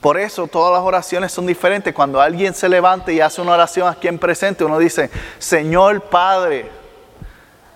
Por 0.02 0.20
eso 0.20 0.46
todas 0.46 0.72
las 0.72 0.84
oraciones 0.84 1.32
son 1.32 1.48
diferentes. 1.48 1.94
Cuando 1.94 2.22
alguien 2.22 2.54
se 2.54 2.70
levanta 2.70 3.12
y 3.12 3.20
hace 3.20 3.42
una 3.42 3.54
oración 3.54 3.88
aquí 3.88 4.08
en 4.08 4.20
presente, 4.20 4.64
uno 4.64 4.78
dice, 4.78 5.10
Señor 5.40 6.02
Padre, 6.02 6.70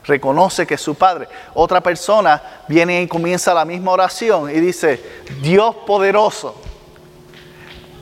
reconoce 0.04 0.67
que 0.67 0.76
es 0.76 0.82
su 0.82 0.93
Padre. 0.93 1.28
Otra 1.56 1.82
persona 1.82 2.41
viene 2.67 3.02
y 3.02 3.08
comienza 3.08 3.54
la 3.54 3.65
misma 3.65 3.91
oración 3.91 4.50
y 4.50 4.60
dice, 4.60 5.04
Dios 5.41 5.76
poderoso. 5.88 6.56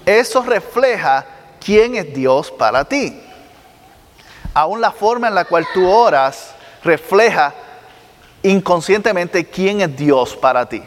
Eso 0.06 0.44
refleja 0.44 1.26
quién 1.64 1.96
es 1.96 2.14
Dios 2.14 2.52
para 2.52 2.86
ti. 2.86 3.22
Aún 4.54 4.82
la 4.82 4.92
forma 4.92 5.28
en 5.28 5.36
la 5.36 5.46
cual 5.46 5.68
tú 5.74 5.88
oras 5.88 6.56
refleja 6.84 7.54
inconscientemente 8.44 9.46
quién 9.46 9.82
es 9.82 9.96
Dios 9.96 10.36
para 10.36 10.68
ti. 10.68 10.82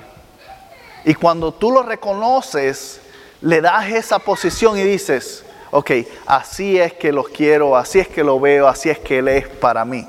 Y 1.05 1.15
cuando 1.15 1.53
tú 1.53 1.71
lo 1.71 1.83
reconoces, 1.83 3.01
le 3.41 3.61
das 3.61 3.89
esa 3.91 4.19
posición 4.19 4.79
y 4.79 4.83
dices, 4.83 5.45
ok, 5.71 5.91
así 6.27 6.79
es 6.79 6.93
que 6.95 7.13
lo 7.13 7.25
quiero, 7.25 7.77
así 7.77 8.01
es 8.01 8.09
que 8.09 8.25
lo 8.25 8.39
veo, 8.39 8.67
así 8.67 8.91
es 8.91 8.99
que 8.99 9.19
Él 9.19 9.29
es 9.29 9.49
para 9.49 9.85
mí. 9.85 10.07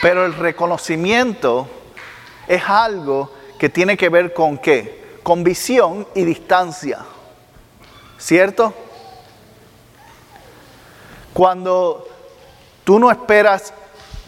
Pero 0.00 0.24
el 0.24 0.34
reconocimiento 0.34 1.68
es 2.46 2.62
algo 2.66 3.32
que 3.58 3.68
tiene 3.68 3.96
que 3.96 4.08
ver 4.08 4.32
con 4.32 4.58
qué? 4.58 5.18
Con 5.22 5.42
visión 5.42 6.06
y 6.14 6.24
distancia. 6.24 7.00
¿Cierto? 8.18 8.72
Cuando 11.38 12.04
tú 12.82 12.98
no 12.98 13.12
esperas 13.12 13.72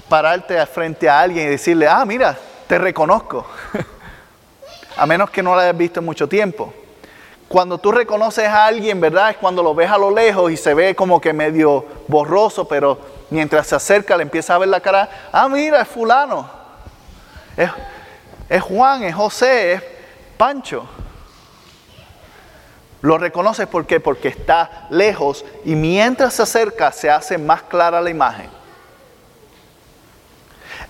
pararte 0.09 0.64
frente 0.66 1.09
a 1.09 1.18
alguien 1.18 1.49
y 1.49 1.51
decirle, 1.51 1.88
ah, 1.88 2.05
mira, 2.05 2.38
te 2.68 2.79
reconozco, 2.79 3.44
a 4.96 5.07
menos 5.07 5.29
que 5.29 5.42
no 5.42 5.57
lo 5.57 5.61
hayas 5.61 5.77
visto 5.77 5.99
en 5.99 6.07
mucho 6.07 6.29
tiempo. 6.29 6.73
Cuando 7.49 7.79
tú 7.79 7.90
reconoces 7.90 8.46
a 8.46 8.64
alguien, 8.64 9.01
¿verdad? 9.01 9.31
Es 9.31 9.38
cuando 9.38 9.61
lo 9.61 9.75
ves 9.75 9.90
a 9.90 9.99
lo 9.99 10.12
lejos 10.12 10.53
y 10.53 10.57
se 10.57 10.73
ve 10.73 10.94
como 10.94 11.20
que 11.20 11.33
medio 11.33 11.85
borroso, 12.07 12.68
pero 12.68 13.01
mientras 13.31 13.66
se 13.66 13.75
acerca 13.75 14.16
le 14.16 14.23
empieza 14.23 14.55
a 14.55 14.59
ver 14.59 14.68
la 14.68 14.79
cara, 14.79 15.11
ah, 15.33 15.49
mira, 15.49 15.83
es 15.83 15.88
fulano, 15.88 16.49
es, 17.57 17.70
es 18.49 18.62
Juan, 18.62 19.03
es 19.03 19.16
José, 19.16 19.73
es 19.73 19.83
Pancho. 20.38 20.87
Lo 23.02 23.18
reconoces. 23.18 23.66
Porque 23.66 24.28
está 24.28 24.86
lejos 24.90 25.44
y 25.64 25.74
mientras 25.74 26.34
se 26.34 26.42
acerca 26.42 26.92
se 26.92 27.10
hace 27.10 27.38
más 27.38 27.62
clara 27.62 28.00
la 28.00 28.10
imagen. 28.10 28.48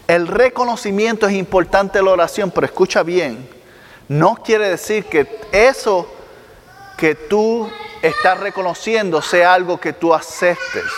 El 0.06 0.26
reconocimiento 0.26 1.26
es 1.26 1.34
importante 1.34 1.98
en 2.00 2.04
la 2.04 2.10
oración, 2.12 2.50
pero 2.50 2.66
escucha 2.66 3.04
bien, 3.04 3.48
no 4.08 4.34
quiere 4.34 4.68
decir 4.68 5.04
que 5.04 5.40
eso 5.52 6.08
que 6.96 7.14
tú 7.14 7.70
estás 8.02 8.40
reconociendo 8.40 9.22
sea 9.22 9.54
algo 9.54 9.78
que 9.78 9.92
tú 9.92 10.12
aceptes, 10.12 10.90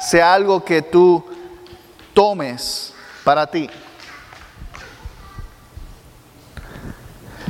sea 0.00 0.34
algo 0.34 0.64
que 0.64 0.82
tú 0.82 1.24
tomes 2.12 2.92
para 3.22 3.46
ti. 3.46 3.70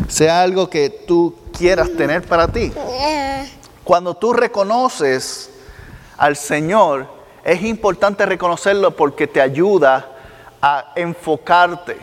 sea 0.09 0.43
algo 0.43 0.71
que 0.71 0.91
tú 0.91 1.35
quieras 1.57 1.89
tener 1.97 2.23
para 2.23 2.49
ti. 2.49 2.73
Cuando 3.83 4.15
tú 4.15 4.33
reconoces 4.33 5.51
al 6.17 6.37
Señor, 6.37 7.07
es 7.45 7.63
importante 7.63 8.25
reconocerlo 8.27 8.91
porque 8.93 9.27
te 9.27 9.41
ayuda 9.41 10.09
a 10.63 10.93
enfocarte. 10.97 11.99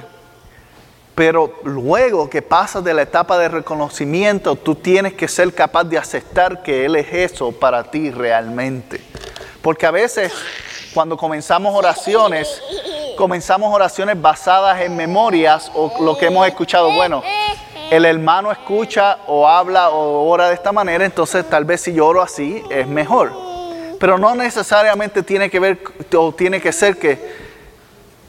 Pero 1.16 1.60
luego 1.64 2.30
que 2.30 2.42
pasas 2.42 2.84
de 2.84 2.94
la 2.94 3.02
etapa 3.02 3.38
de 3.38 3.50
reconocimiento, 3.50 4.56
tú 4.56 4.76
tienes 4.76 5.14
que 5.14 5.28
ser 5.28 5.54
capaz 5.54 5.84
de 5.84 5.98
aceptar 5.98 6.64
que 6.64 6.86
Él 6.86 6.96
es 6.96 7.08
eso 7.12 7.52
para 7.52 7.84
ti 7.84 8.12
realmente. 8.12 9.04
Porque 9.62 9.86
a 9.86 9.92
veces 9.92 10.32
cuando 10.94 11.18
comenzamos 11.18 11.76
oraciones, 11.76 12.62
comenzamos 13.18 13.74
oraciones 13.74 14.20
basadas 14.22 14.82
en 14.82 14.96
memorias 14.96 15.72
o 15.74 15.92
lo 16.04 16.18
que 16.18 16.28
hemos 16.28 16.48
escuchado. 16.48 16.92
Bueno, 16.92 17.24
el 17.92 18.06
hermano 18.06 18.54
escucha 18.54 19.18
o 19.28 19.46
habla 19.46 19.90
o 19.90 20.30
ora 20.30 20.48
de 20.48 20.54
esta 20.54 20.72
manera, 20.72 21.04
entonces 21.04 21.48
tal 21.50 21.66
vez 21.66 21.82
si 21.82 21.94
yo 21.94 22.08
oro 22.08 22.22
así 22.22 22.64
es 22.70 22.88
mejor. 22.88 23.34
Pero 24.00 24.18
no 24.18 24.34
necesariamente 24.34 25.24
tiene 25.24 25.50
que 25.50 25.60
ver 25.60 25.80
o 26.16 26.32
tiene 26.32 26.62
que 26.62 26.72
ser 26.72 26.98
que 26.98 27.20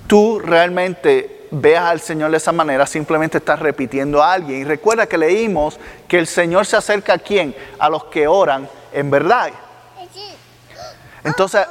tú 0.09 0.41
realmente 0.41 1.47
veas 1.53 1.85
al 1.85 2.01
Señor 2.01 2.33
de 2.33 2.39
esa 2.39 2.51
manera, 2.51 2.87
simplemente 2.87 3.39
estás 3.39 3.61
repitiendo 3.61 4.21
a 4.21 4.33
alguien. 4.33 4.63
Y 4.63 4.65
recuerda 4.65 5.07
que 5.07 5.17
leímos 5.17 5.79
que 6.09 6.19
el 6.19 6.27
Señor 6.27 6.67
se 6.67 6.77
acerca 6.77 7.13
a 7.15 7.19
quién? 7.19 7.55
A 7.79 7.89
los 7.89 8.05
que 8.07 8.27
oran 8.27 8.69
en 8.93 9.13
verdad. 9.13 9.53
Entonces, 11.23 11.65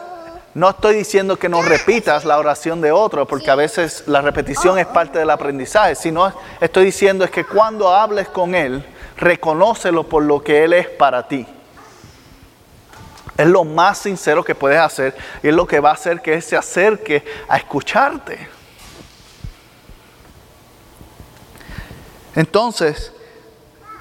no 0.54 0.70
estoy 0.70 0.96
diciendo 0.96 1.40
que 1.40 1.48
no 1.48 1.62
repitas 1.62 2.26
la 2.26 2.38
oración 2.38 2.82
de 2.82 2.92
otro, 2.92 3.26
porque 3.26 3.50
a 3.50 3.56
veces 3.56 4.04
la 4.08 4.22
repetición 4.22 4.78
es 4.78 4.86
parte 4.86 5.20
del 5.20 5.30
aprendizaje, 5.30 5.96
sino 5.96 6.34
estoy 6.60 6.86
diciendo 6.86 7.24
es 7.24 7.32
que 7.32 7.46
cuando 7.46 7.90
hables 7.90 8.28
con 8.28 8.54
Él, 8.54 8.86
reconócelo 9.16 10.08
por 10.08 10.24
lo 10.24 10.44
que 10.44 10.64
Él 10.64 10.74
es 10.74 10.90
para 10.90 11.26
ti. 11.26 11.48
Es 13.38 13.48
lo 13.48 13.64
más 13.64 14.00
sincero 14.00 14.44
que 14.44 14.54
puedes 14.54 14.80
hacer 14.80 15.16
y 15.42 15.48
es 15.48 15.54
lo 15.54 15.66
que 15.66 15.80
va 15.80 15.92
a 15.92 15.94
hacer 15.94 16.22
que 16.22 16.34
Él 16.34 16.44
se 16.44 16.58
acerque 16.58 17.24
a 17.48 17.56
escucharte. 17.56 18.50
Entonces, 22.36 23.14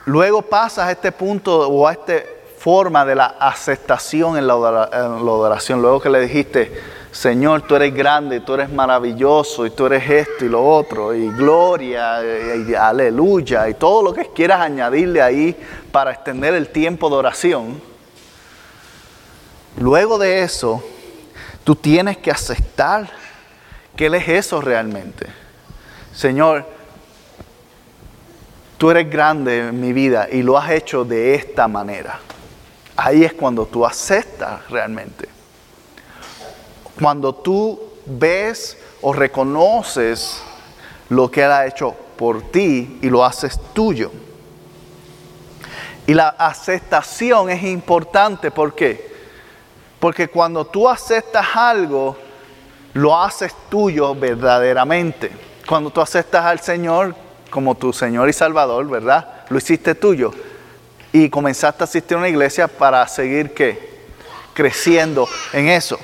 luego 0.04 0.42
pasas 0.42 0.88
a 0.88 0.90
este 0.90 1.12
punto 1.12 1.68
o 1.68 1.86
a 1.86 1.92
este 1.92 2.39
forma 2.60 3.06
de 3.06 3.14
la 3.14 3.36
aceptación 3.40 4.36
en 4.36 4.46
la, 4.46 4.52
adoración. 4.52 5.80
Luego 5.80 5.98
que 5.98 6.10
le 6.10 6.20
dijiste, 6.20 6.70
Señor, 7.10 7.62
tú 7.62 7.74
eres 7.74 7.94
grande, 7.94 8.40
tú 8.40 8.52
eres 8.52 8.70
maravilloso, 8.70 9.64
y 9.64 9.70
tú 9.70 9.86
eres 9.86 10.08
esto 10.10 10.44
y 10.44 10.48
lo 10.50 10.62
otro, 10.62 11.14
y 11.14 11.30
gloria, 11.30 12.20
y, 12.22 12.74
aleluya, 12.74 13.66
y 13.66 13.74
todo 13.74 14.02
lo 14.02 14.12
que 14.12 14.26
quieras 14.26 14.60
añadirle 14.60 15.22
ahí 15.22 15.56
para 15.90 16.12
extender 16.12 16.52
el 16.52 16.68
tiempo 16.68 17.08
de 17.08 17.16
oración. 17.16 17.80
Luego 19.78 20.18
de 20.18 20.42
eso, 20.42 20.84
tú 21.64 21.74
tienes 21.74 22.18
que 22.18 22.30
aceptar 22.30 23.08
que 23.96 24.06
Él 24.06 24.16
es 24.16 24.28
eso 24.28 24.60
realmente. 24.60 25.26
Señor, 26.12 26.66
tú 28.76 28.90
eres 28.90 29.10
grande 29.10 29.68
en 29.68 29.80
mi 29.80 29.94
vida 29.94 30.28
y 30.30 30.42
lo 30.42 30.58
has 30.58 30.70
hecho 30.72 31.06
de 31.06 31.34
esta 31.34 31.66
manera. 31.66 32.20
Ahí 33.02 33.24
es 33.24 33.32
cuando 33.32 33.64
tú 33.64 33.86
aceptas 33.86 34.68
realmente. 34.68 35.26
Cuando 37.00 37.34
tú 37.34 37.80
ves 38.04 38.76
o 39.00 39.14
reconoces 39.14 40.42
lo 41.08 41.30
que 41.30 41.42
Él 41.42 41.50
ha 41.50 41.66
hecho 41.66 41.96
por 42.18 42.42
ti 42.42 42.98
y 43.00 43.08
lo 43.08 43.24
haces 43.24 43.58
tuyo. 43.72 44.12
Y 46.06 46.12
la 46.12 46.28
aceptación 46.28 47.48
es 47.48 47.62
importante, 47.62 48.50
¿por 48.50 48.74
qué? 48.74 49.10
Porque 49.98 50.28
cuando 50.28 50.66
tú 50.66 50.86
aceptas 50.86 51.46
algo, 51.54 52.18
lo 52.92 53.18
haces 53.18 53.54
tuyo 53.70 54.14
verdaderamente. 54.14 55.30
Cuando 55.66 55.88
tú 55.88 56.02
aceptas 56.02 56.44
al 56.44 56.60
Señor 56.60 57.14
como 57.48 57.74
tu 57.76 57.94
Señor 57.94 58.28
y 58.28 58.34
Salvador, 58.34 58.86
¿verdad? 58.90 59.46
Lo 59.48 59.56
hiciste 59.56 59.94
tuyo 59.94 60.34
y 61.12 61.28
comenzaste 61.28 61.82
a 61.82 61.86
asistir 61.86 62.16
a 62.16 62.18
una 62.18 62.28
iglesia 62.28 62.68
para 62.68 63.06
seguir 63.08 63.52
¿qué? 63.52 63.90
creciendo 64.54 65.28
en 65.52 65.68
eso. 65.68 65.98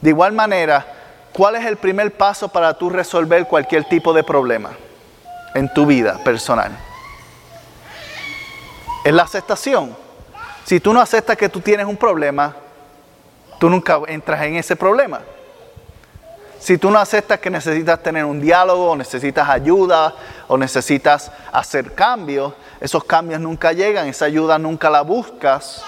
De 0.00 0.10
igual 0.10 0.32
manera, 0.32 0.86
¿cuál 1.32 1.56
es 1.56 1.66
el 1.66 1.76
primer 1.76 2.12
paso 2.12 2.48
para 2.48 2.74
tú 2.74 2.90
resolver 2.90 3.46
cualquier 3.46 3.84
tipo 3.84 4.12
de 4.12 4.22
problema 4.22 4.70
en 5.54 5.72
tu 5.72 5.86
vida 5.86 6.22
personal? 6.24 6.70
Es 9.04 9.12
la 9.12 9.22
aceptación. 9.22 9.96
Si 10.64 10.80
tú 10.80 10.92
no 10.92 11.00
aceptas 11.00 11.36
que 11.36 11.48
tú 11.48 11.60
tienes 11.60 11.86
un 11.86 11.96
problema, 11.96 12.54
tú 13.58 13.68
nunca 13.68 13.98
entras 14.06 14.42
en 14.42 14.56
ese 14.56 14.76
problema. 14.76 15.20
Si 16.60 16.76
tú 16.76 16.90
no 16.90 16.98
aceptas 16.98 17.40
que 17.40 17.48
necesitas 17.48 18.02
tener 18.02 18.26
un 18.26 18.38
diálogo, 18.38 18.94
necesitas 18.94 19.48
ayuda, 19.48 20.14
o 20.46 20.58
necesitas 20.58 21.32
hacer 21.52 21.94
cambios, 21.94 22.52
esos 22.80 23.02
cambios 23.02 23.40
nunca 23.40 23.72
llegan, 23.72 24.06
esa 24.06 24.26
ayuda 24.26 24.58
nunca 24.58 24.90
la 24.90 25.00
buscas. 25.00 25.82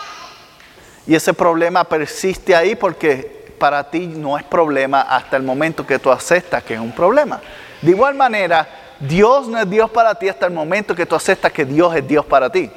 Y 1.06 1.14
ese 1.14 1.34
problema 1.34 1.84
persiste 1.84 2.56
ahí 2.56 2.74
porque 2.74 3.54
para 3.58 3.90
ti 3.90 4.06
no 4.06 4.38
es 4.38 4.44
problema 4.44 5.02
hasta 5.02 5.36
el 5.36 5.42
momento 5.42 5.86
que 5.86 5.98
tú 5.98 6.10
aceptas 6.10 6.62
que 6.62 6.74
es 6.74 6.80
un 6.80 6.92
problema. 6.92 7.40
De 7.82 7.90
igual 7.90 8.14
manera, 8.14 8.66
Dios 8.98 9.48
no 9.48 9.58
es 9.58 9.68
Dios 9.68 9.90
para 9.90 10.14
ti 10.14 10.30
hasta 10.30 10.46
el 10.46 10.52
momento 10.52 10.94
que 10.94 11.04
tú 11.04 11.14
aceptas 11.14 11.52
que 11.52 11.66
Dios 11.66 11.94
es 11.94 12.08
Dios 12.08 12.24
para 12.24 12.50
ti. 12.50 12.70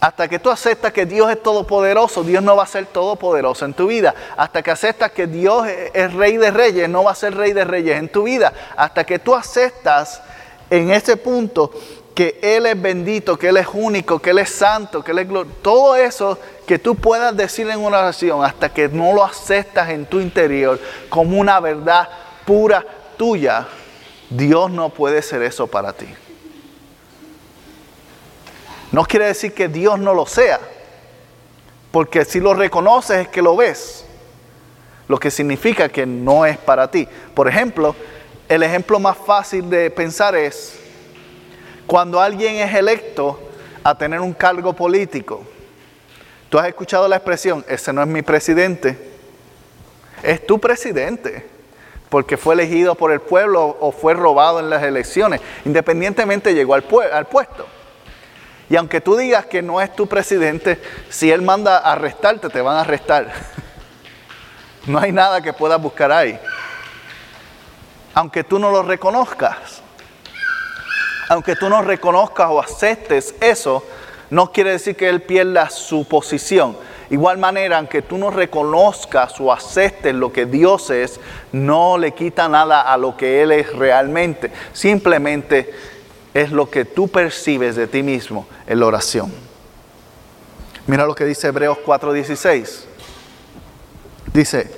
Hasta 0.00 0.28
que 0.28 0.38
tú 0.38 0.50
aceptas 0.50 0.94
que 0.94 1.04
Dios 1.04 1.30
es 1.30 1.42
todopoderoso, 1.42 2.24
Dios 2.24 2.42
no 2.42 2.56
va 2.56 2.62
a 2.62 2.66
ser 2.66 2.86
todopoderoso 2.86 3.66
en 3.66 3.74
tu 3.74 3.88
vida. 3.88 4.14
Hasta 4.34 4.62
que 4.62 4.70
aceptas 4.70 5.10
que 5.12 5.26
Dios 5.26 5.66
es 5.68 6.14
rey 6.14 6.38
de 6.38 6.50
reyes, 6.50 6.88
no 6.88 7.04
va 7.04 7.12
a 7.12 7.14
ser 7.14 7.36
rey 7.36 7.52
de 7.52 7.64
reyes 7.64 7.98
en 7.98 8.08
tu 8.08 8.22
vida. 8.22 8.52
Hasta 8.76 9.04
que 9.04 9.18
tú 9.18 9.34
aceptas 9.34 10.22
en 10.70 10.90
ese 10.90 11.18
punto 11.18 11.70
que 12.14 12.38
Él 12.42 12.64
es 12.64 12.80
bendito, 12.80 13.38
que 13.38 13.48
Él 13.48 13.58
es 13.58 13.66
único, 13.72 14.18
que 14.18 14.30
Él 14.30 14.38
es 14.38 14.48
santo, 14.48 15.04
que 15.04 15.12
Él 15.12 15.18
es 15.18 15.28
glorioso. 15.28 15.58
Todo 15.60 15.96
eso 15.96 16.38
que 16.66 16.78
tú 16.78 16.94
puedas 16.94 17.36
decir 17.36 17.68
en 17.68 17.80
una 17.80 17.98
oración 17.98 18.42
hasta 18.42 18.70
que 18.72 18.88
no 18.88 19.12
lo 19.12 19.22
aceptas 19.22 19.90
en 19.90 20.06
tu 20.06 20.18
interior 20.18 20.80
como 21.10 21.38
una 21.38 21.60
verdad 21.60 22.08
pura 22.46 22.86
tuya, 23.18 23.66
Dios 24.30 24.70
no 24.70 24.88
puede 24.88 25.20
ser 25.20 25.42
eso 25.42 25.66
para 25.66 25.92
ti. 25.92 26.06
No 28.92 29.04
quiere 29.04 29.26
decir 29.26 29.54
que 29.54 29.68
Dios 29.68 29.98
no 29.98 30.14
lo 30.14 30.26
sea, 30.26 30.60
porque 31.92 32.24
si 32.24 32.40
lo 32.40 32.54
reconoces 32.54 33.18
es 33.18 33.28
que 33.28 33.42
lo 33.42 33.56
ves, 33.56 34.04
lo 35.08 35.18
que 35.18 35.30
significa 35.30 35.88
que 35.88 36.06
no 36.06 36.46
es 36.46 36.58
para 36.58 36.90
ti. 36.90 37.06
Por 37.34 37.48
ejemplo, 37.48 37.94
el 38.48 38.62
ejemplo 38.62 38.98
más 38.98 39.16
fácil 39.16 39.70
de 39.70 39.90
pensar 39.90 40.34
es 40.34 40.78
cuando 41.86 42.20
alguien 42.20 42.56
es 42.56 42.74
electo 42.74 43.40
a 43.82 43.96
tener 43.96 44.20
un 44.20 44.32
cargo 44.32 44.72
político. 44.72 45.44
Tú 46.48 46.58
has 46.58 46.66
escuchado 46.66 47.06
la 47.06 47.16
expresión, 47.16 47.64
ese 47.68 47.92
no 47.92 48.02
es 48.02 48.08
mi 48.08 48.22
presidente, 48.22 48.98
es 50.22 50.44
tu 50.44 50.58
presidente, 50.58 51.46
porque 52.08 52.36
fue 52.36 52.54
elegido 52.54 52.96
por 52.96 53.12
el 53.12 53.20
pueblo 53.20 53.76
o 53.80 53.92
fue 53.92 54.14
robado 54.14 54.58
en 54.58 54.68
las 54.68 54.82
elecciones, 54.82 55.40
independientemente 55.64 56.54
llegó 56.54 56.74
al, 56.74 56.84
al 57.12 57.26
puesto. 57.26 57.66
Y 58.70 58.76
aunque 58.76 59.00
tú 59.00 59.16
digas 59.16 59.46
que 59.46 59.62
no 59.62 59.80
es 59.80 59.94
tu 59.96 60.06
presidente, 60.06 60.80
si 61.08 61.30
él 61.30 61.42
manda 61.42 61.78
a 61.78 61.92
arrestarte, 61.92 62.48
te 62.48 62.62
van 62.62 62.76
a 62.76 62.80
arrestar. 62.82 63.32
No 64.86 64.98
hay 64.98 65.10
nada 65.12 65.42
que 65.42 65.52
puedas 65.52 65.82
buscar 65.82 66.10
ahí. 66.12 66.38
Aunque 68.14 68.44
tú 68.44 68.60
no 68.60 68.70
lo 68.70 68.82
reconozcas. 68.82 69.82
Aunque 71.28 71.56
tú 71.56 71.68
no 71.68 71.82
reconozcas 71.82 72.48
o 72.48 72.60
aceptes 72.60 73.34
eso, 73.40 73.84
no 74.30 74.52
quiere 74.52 74.70
decir 74.70 74.96
que 74.96 75.08
él 75.08 75.20
pierda 75.20 75.68
su 75.68 76.06
posición. 76.06 76.76
Igual 77.10 77.38
manera, 77.38 77.78
aunque 77.78 78.02
tú 78.02 78.18
no 78.18 78.30
reconozcas 78.30 79.40
o 79.40 79.52
aceptes 79.52 80.14
lo 80.14 80.32
que 80.32 80.46
Dios 80.46 80.90
es, 80.90 81.18
no 81.50 81.98
le 81.98 82.12
quita 82.12 82.48
nada 82.48 82.82
a 82.82 82.96
lo 82.96 83.16
que 83.16 83.42
Él 83.42 83.50
es 83.50 83.72
realmente. 83.74 84.52
Simplemente 84.72 85.74
es 86.34 86.52
lo 86.52 86.70
que 86.70 86.84
tú 86.84 87.08
percibes 87.08 87.76
de 87.76 87.86
ti 87.86 88.02
mismo 88.02 88.46
en 88.66 88.80
la 88.80 88.86
oración. 88.86 89.32
Mira 90.86 91.06
lo 91.06 91.14
que 91.14 91.24
dice 91.24 91.48
Hebreos 91.48 91.78
4:16. 91.84 92.84
Dice, 94.32 94.70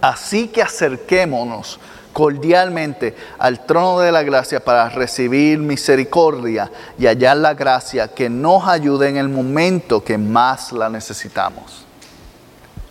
así 0.00 0.48
que 0.48 0.62
acerquémonos 0.62 1.80
cordialmente 2.12 3.14
al 3.38 3.66
trono 3.66 4.00
de 4.00 4.10
la 4.10 4.22
gracia 4.22 4.64
para 4.64 4.88
recibir 4.88 5.58
misericordia 5.58 6.70
y 6.98 7.06
hallar 7.06 7.36
la 7.36 7.54
gracia 7.54 8.08
que 8.08 8.30
nos 8.30 8.66
ayude 8.66 9.08
en 9.08 9.18
el 9.18 9.28
momento 9.28 10.02
que 10.02 10.16
más 10.16 10.72
la 10.72 10.88
necesitamos. 10.88 11.84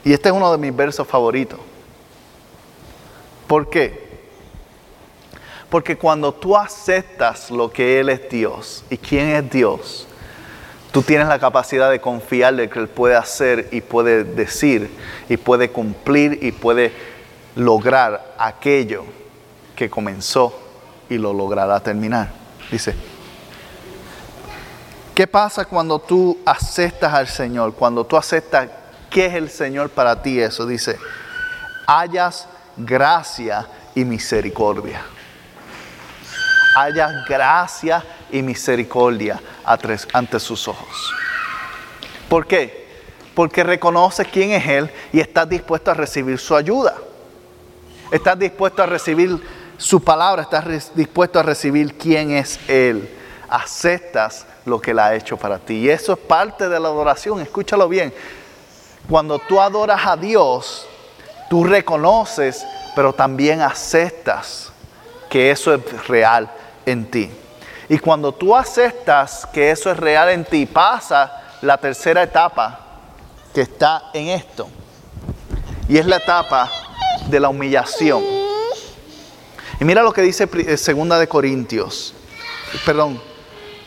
Y 0.03 0.13
este 0.13 0.29
es 0.29 0.35
uno 0.35 0.51
de 0.51 0.59
mis 0.59 0.75
versos 0.75 1.07
favoritos. 1.07 1.59
¿Por 3.47 3.69
qué? 3.69 4.04
Porque 5.75 5.97
cuando 5.97 6.33
tú 6.33 6.55
aceptas 6.55 7.51
lo 7.51 7.69
que 7.69 7.99
Él 7.99 8.07
es 8.07 8.29
Dios 8.29 8.85
y 8.89 8.97
quién 8.97 9.27
es 9.31 9.51
Dios, 9.51 10.07
tú 10.93 11.01
tienes 11.01 11.27
la 11.27 11.37
capacidad 11.37 11.91
de 11.91 11.99
confiar 11.99 12.55
de 12.55 12.69
que 12.69 12.79
Él 12.79 12.87
puede 12.87 13.17
hacer 13.17 13.67
y 13.73 13.81
puede 13.81 14.23
decir 14.23 14.89
y 15.27 15.35
puede 15.35 15.71
cumplir 15.71 16.39
y 16.41 16.53
puede 16.53 16.93
lograr 17.57 18.35
aquello 18.37 19.03
que 19.75 19.89
comenzó 19.89 20.57
y 21.09 21.17
lo 21.17 21.33
logrará 21.33 21.77
terminar. 21.81 22.29
Dice, 22.71 22.95
¿qué 25.13 25.27
pasa 25.27 25.65
cuando 25.65 25.99
tú 25.99 26.37
aceptas 26.45 27.13
al 27.13 27.27
Señor? 27.27 27.73
Cuando 27.73 28.05
tú 28.05 28.15
aceptas 28.15 28.69
qué 29.09 29.25
es 29.25 29.33
el 29.33 29.49
Señor 29.49 29.89
para 29.89 30.21
ti, 30.21 30.39
eso 30.39 30.65
dice, 30.65 30.97
hayas 31.85 32.47
gracia 32.77 33.67
y 33.93 34.05
misericordia. 34.05 35.01
Hayas 36.75 37.25
gracia 37.27 38.03
y 38.29 38.41
misericordia 38.41 39.41
ante 39.63 40.39
sus 40.39 40.67
ojos. 40.67 41.13
¿Por 42.27 42.45
qué? 42.45 42.85
Porque 43.33 43.63
reconoces 43.63 44.27
quién 44.27 44.51
es 44.51 44.67
Él 44.67 44.91
y 45.13 45.19
estás 45.19 45.47
dispuesto 45.47 45.91
a 45.91 45.93
recibir 45.93 46.37
su 46.37 46.55
ayuda. 46.55 46.95
Estás 48.11 48.37
dispuesto 48.37 48.83
a 48.83 48.85
recibir 48.85 49.41
su 49.77 50.03
palabra, 50.03 50.41
estás 50.41 50.93
dispuesto 50.95 51.39
a 51.39 51.43
recibir 51.43 51.97
quién 51.97 52.31
es 52.31 52.59
Él. 52.67 53.09
Aceptas 53.49 54.45
lo 54.65 54.81
que 54.81 54.91
Él 54.91 54.99
ha 54.99 55.15
hecho 55.15 55.37
para 55.37 55.59
ti. 55.59 55.75
Y 55.75 55.89
eso 55.89 56.13
es 56.13 56.19
parte 56.19 56.67
de 56.67 56.79
la 56.79 56.87
adoración, 56.87 57.41
escúchalo 57.41 57.87
bien. 57.87 58.13
Cuando 59.09 59.39
tú 59.39 59.61
adoras 59.61 60.05
a 60.05 60.17
Dios, 60.17 60.87
tú 61.49 61.63
reconoces, 61.63 62.65
pero 62.95 63.13
también 63.13 63.61
aceptas 63.61 64.71
que 65.29 65.51
eso 65.51 65.73
es 65.73 66.07
real 66.07 66.49
en 66.85 67.09
ti. 67.09 67.29
Y 67.87 67.99
cuando 67.99 68.31
tú 68.31 68.55
aceptas 68.55 69.47
que 69.53 69.71
eso 69.71 69.91
es 69.91 69.97
real 69.97 70.29
en 70.29 70.45
ti, 70.45 70.65
pasa 70.65 71.57
la 71.61 71.77
tercera 71.77 72.23
etapa 72.23 72.79
que 73.53 73.61
está 73.61 74.09
en 74.13 74.29
esto. 74.29 74.67
Y 75.87 75.97
es 75.97 76.05
la 76.05 76.17
etapa 76.17 76.69
de 77.27 77.39
la 77.39 77.49
humillación. 77.49 78.23
Y 79.79 79.85
mira 79.85 80.01
lo 80.03 80.13
que 80.13 80.21
dice 80.21 80.49
eh, 80.53 80.77
Segunda 80.77 81.19
de 81.19 81.27
Corintios, 81.27 82.13
perdón, 82.85 83.21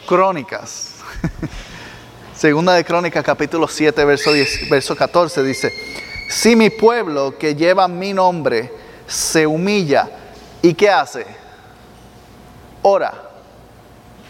Crónicas. 0.07 0.95
Segunda 2.35 2.75
de 2.75 2.85
Crónicas 2.85 3.25
capítulo 3.25 3.67
7 3.67 4.05
verso, 4.05 4.33
10, 4.33 4.71
verso 4.71 4.95
14 4.95 5.43
dice, 5.43 5.73
si 6.29 6.55
mi 6.55 6.71
pueblo 6.71 7.37
que 7.37 7.57
lleva 7.57 7.89
mi 7.89 8.13
nombre 8.13 8.73
se 9.07 9.47
humilla, 9.47 10.09
¿y 10.63 10.75
qué 10.75 10.89
hace? 10.89 11.27
Ora. 12.83 13.13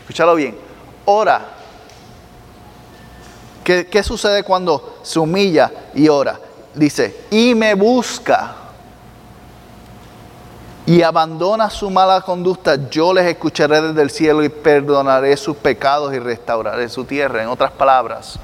Escúchalo 0.00 0.34
bien, 0.34 0.56
ora. 1.04 1.40
¿Qué, 3.62 3.86
¿Qué 3.86 4.02
sucede 4.02 4.42
cuando 4.42 4.98
se 5.02 5.18
humilla 5.18 5.70
y 5.94 6.08
ora? 6.08 6.40
Dice, 6.74 7.24
y 7.30 7.54
me 7.54 7.74
busca 7.74 8.54
y 10.88 11.02
abandona 11.02 11.68
su 11.68 11.90
mala 11.90 12.22
conducta, 12.22 12.88
yo 12.88 13.12
les 13.12 13.26
escucharé 13.26 13.82
desde 13.82 14.00
el 14.00 14.08
cielo 14.08 14.42
y 14.42 14.48
perdonaré 14.48 15.36
sus 15.36 15.54
pecados 15.54 16.14
y 16.14 16.18
restauraré 16.18 16.88
su 16.88 17.04
tierra. 17.04 17.42
En 17.42 17.50
otras 17.50 17.72
palabras, 17.72 18.38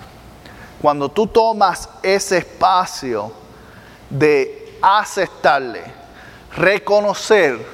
cuando 0.83 1.09
tú 1.09 1.27
tomas 1.27 1.89
ese 2.03 2.37
espacio 2.37 3.33
de 4.11 4.77
aceptarle, 4.83 5.85
reconocer, 6.55 7.67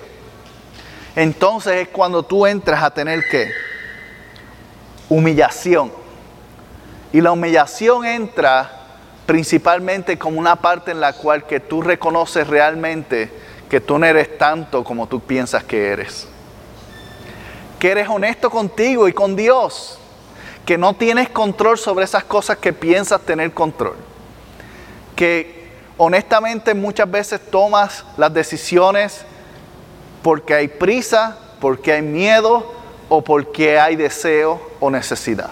entonces 1.16 1.82
es 1.82 1.88
cuando 1.88 2.22
tú 2.22 2.46
entras 2.46 2.82
a 2.82 2.90
tener 2.90 3.24
que 3.30 3.50
humillación. 5.08 5.92
Y 7.12 7.20
la 7.20 7.32
humillación 7.32 8.06
entra 8.06 8.70
principalmente 9.26 10.18
como 10.18 10.38
una 10.38 10.56
parte 10.56 10.92
en 10.92 11.00
la 11.00 11.12
cual 11.12 11.44
que 11.46 11.60
tú 11.60 11.82
reconoces 11.82 12.46
realmente 12.46 13.30
que 13.68 13.80
tú 13.80 13.98
no 13.98 14.06
eres 14.06 14.36
tanto 14.38 14.82
como 14.82 15.06
tú 15.06 15.20
piensas 15.20 15.64
que 15.64 15.88
eres. 15.88 16.26
Que 17.78 17.90
eres 17.90 18.08
honesto 18.08 18.50
contigo 18.50 19.08
y 19.08 19.12
con 19.12 19.36
Dios. 19.36 19.98
Que 20.66 20.76
no 20.76 20.94
tienes 20.94 21.28
control 21.28 21.78
sobre 21.78 22.04
esas 22.04 22.24
cosas 22.24 22.58
que 22.58 22.72
piensas 22.72 23.20
tener 23.20 23.52
control. 23.52 23.96
Que 25.16 25.70
honestamente 25.96 26.74
muchas 26.74 27.10
veces 27.10 27.40
tomas 27.50 28.04
las 28.16 28.32
decisiones 28.32 29.24
porque 30.22 30.54
hay 30.54 30.68
prisa, 30.68 31.36
porque 31.60 31.92
hay 31.92 32.02
miedo 32.02 32.72
o 33.08 33.22
porque 33.22 33.78
hay 33.78 33.96
deseo 33.96 34.60
o 34.78 34.90
necesidad. 34.90 35.50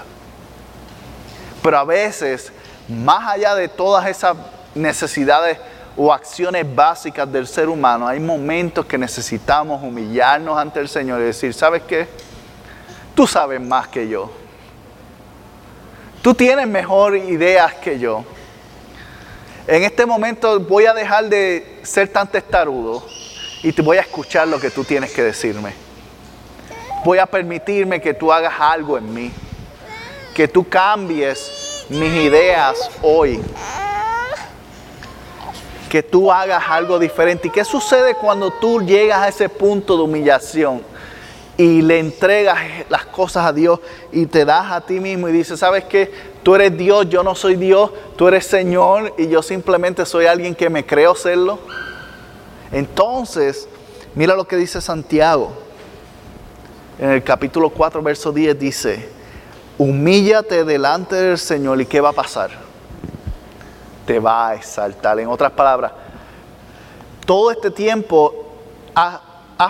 Pero 1.63 1.79
a 1.79 1.85
veces, 1.85 2.53
más 2.89 3.29
allá 3.29 3.55
de 3.55 3.69
todas 3.69 4.07
esas 4.07 4.37
necesidades 4.75 5.59
o 5.97 6.13
acciones 6.13 6.65
básicas 6.75 7.31
del 7.31 7.47
ser 7.47 7.69
humano, 7.69 8.07
hay 8.07 8.21
momentos 8.21 8.87
que 8.87 8.97
necesitamos 8.97 9.83
humillarnos 9.83 10.57
ante 10.57 10.81
el 10.81 10.89
Señor 10.89 11.21
y 11.21 11.25
decir, 11.25 11.53
¿sabes 11.53 11.83
qué? 11.83 12.07
Tú 13.15 13.27
sabes 13.27 13.61
más 13.61 13.89
que 13.89 14.09
yo. 14.09 14.31
Tú 16.23 16.35
tienes 16.35 16.69
mejor 16.69 17.17
ideas 17.17 17.75
que 17.75 17.99
yo. 17.99 18.25
En 19.67 19.83
este 19.83 20.07
momento 20.07 20.61
voy 20.61 20.87
a 20.87 20.95
dejar 20.95 21.29
de 21.29 21.81
ser 21.83 22.09
tan 22.09 22.29
testarudo 22.29 23.05
y 23.63 23.73
te 23.73 23.83
voy 23.83 23.97
a 23.97 24.03
escuchar 24.03 24.49
lo 24.49 24.61
que 24.61 24.71
tú 24.71 24.85
tienes 24.85 25.13
que 25.13 25.23
decirme. 25.23 25.73
Voy 27.05 27.19
a 27.19 27.27
permitirme 27.27 28.01
que 28.01 28.15
tú 28.15 28.33
hagas 28.33 28.55
algo 28.59 28.99
en 28.99 29.13
mí. 29.13 29.33
Que 30.35 30.47
tú 30.47 30.69
cambies 30.69 31.87
mis 31.89 32.13
ideas 32.13 32.91
hoy 33.03 33.41
que 35.89 36.03
tú 36.03 36.31
hagas 36.31 36.63
algo 36.69 36.99
diferente. 36.99 37.49
¿Y 37.49 37.51
qué 37.51 37.65
sucede 37.65 38.15
cuando 38.15 38.53
tú 38.53 38.83
llegas 38.83 39.19
a 39.21 39.29
ese 39.29 39.49
punto 39.49 39.97
de 39.97 40.03
humillación 40.03 40.83
y 41.57 41.83
le 41.83 41.99
entregas 41.99 42.59
las 42.89 43.07
cosas 43.07 43.47
a 43.47 43.53
Dios 43.53 43.81
y 44.13 44.27
te 44.27 44.45
das 44.45 44.71
a 44.71 44.81
ti 44.81 45.01
mismo 45.01 45.29
y 45.29 45.33
dices, 45.33 45.59
¿sabes 45.59 45.85
qué? 45.85 46.13
Tú 46.43 46.55
eres 46.55 46.77
Dios, 46.77 47.09
yo 47.09 47.23
no 47.23 47.35
soy 47.35 47.57
Dios, 47.57 47.91
tú 48.17 48.29
eres 48.29 48.47
Señor 48.47 49.15
y 49.19 49.29
yo 49.29 49.43
simplemente 49.43 50.07
soy 50.07 50.27
alguien 50.27 50.55
que 50.55 50.71
me 50.71 50.87
creo 50.87 51.15
serlo. 51.17 51.59
Entonces, 52.73 53.69
mira 54.15 54.35
lo 54.35 54.47
que 54.47 54.57
dice 54.57 54.81
Santiago. 54.81 55.53
En 56.99 57.11
el 57.11 57.23
capítulo 57.23 57.71
4, 57.71 58.03
verso 58.03 58.33
10 58.33 58.59
dice, 58.59 59.09
humíllate 59.79 60.65
delante 60.65 61.17
del 61.17 61.39
Señor 61.39 61.81
y 61.81 61.87
¿qué 61.87 62.01
va 62.01 62.09
a 62.09 62.13
pasar? 62.13 62.69
te 64.09 64.19
va 64.19 64.49
a 64.49 64.55
exaltar. 64.55 65.21
En 65.21 65.29
otras 65.29 65.53
palabras, 65.53 65.93
todo 67.27 67.51
este 67.51 67.71
tiempo 67.71 68.35
has, 68.95 69.21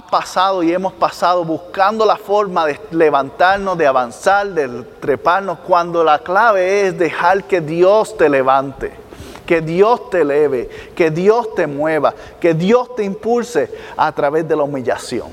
pasado 0.08 0.62
y 0.62 0.72
hemos 0.72 0.92
pasado 0.92 1.44
buscando 1.44 2.06
la 2.06 2.16
forma 2.16 2.64
de 2.66 2.78
levantarnos, 2.92 3.76
de 3.76 3.86
avanzar, 3.86 4.46
de 4.48 4.82
treparnos, 5.00 5.58
cuando 5.60 6.04
la 6.04 6.20
clave 6.20 6.86
es 6.86 6.96
dejar 6.96 7.44
que 7.44 7.60
Dios 7.60 8.16
te 8.16 8.28
levante, 8.28 8.92
que 9.48 9.62
Dios 9.62 10.10
te 10.10 10.20
eleve, 10.20 10.68
que 10.94 11.10
Dios 11.10 11.54
te 11.54 11.66
mueva, 11.66 12.14
que 12.38 12.52
Dios 12.52 12.94
te 12.94 13.02
impulse 13.02 13.70
a 13.96 14.12
través 14.12 14.46
de 14.46 14.54
la 14.54 14.64
humillación. 14.64 15.30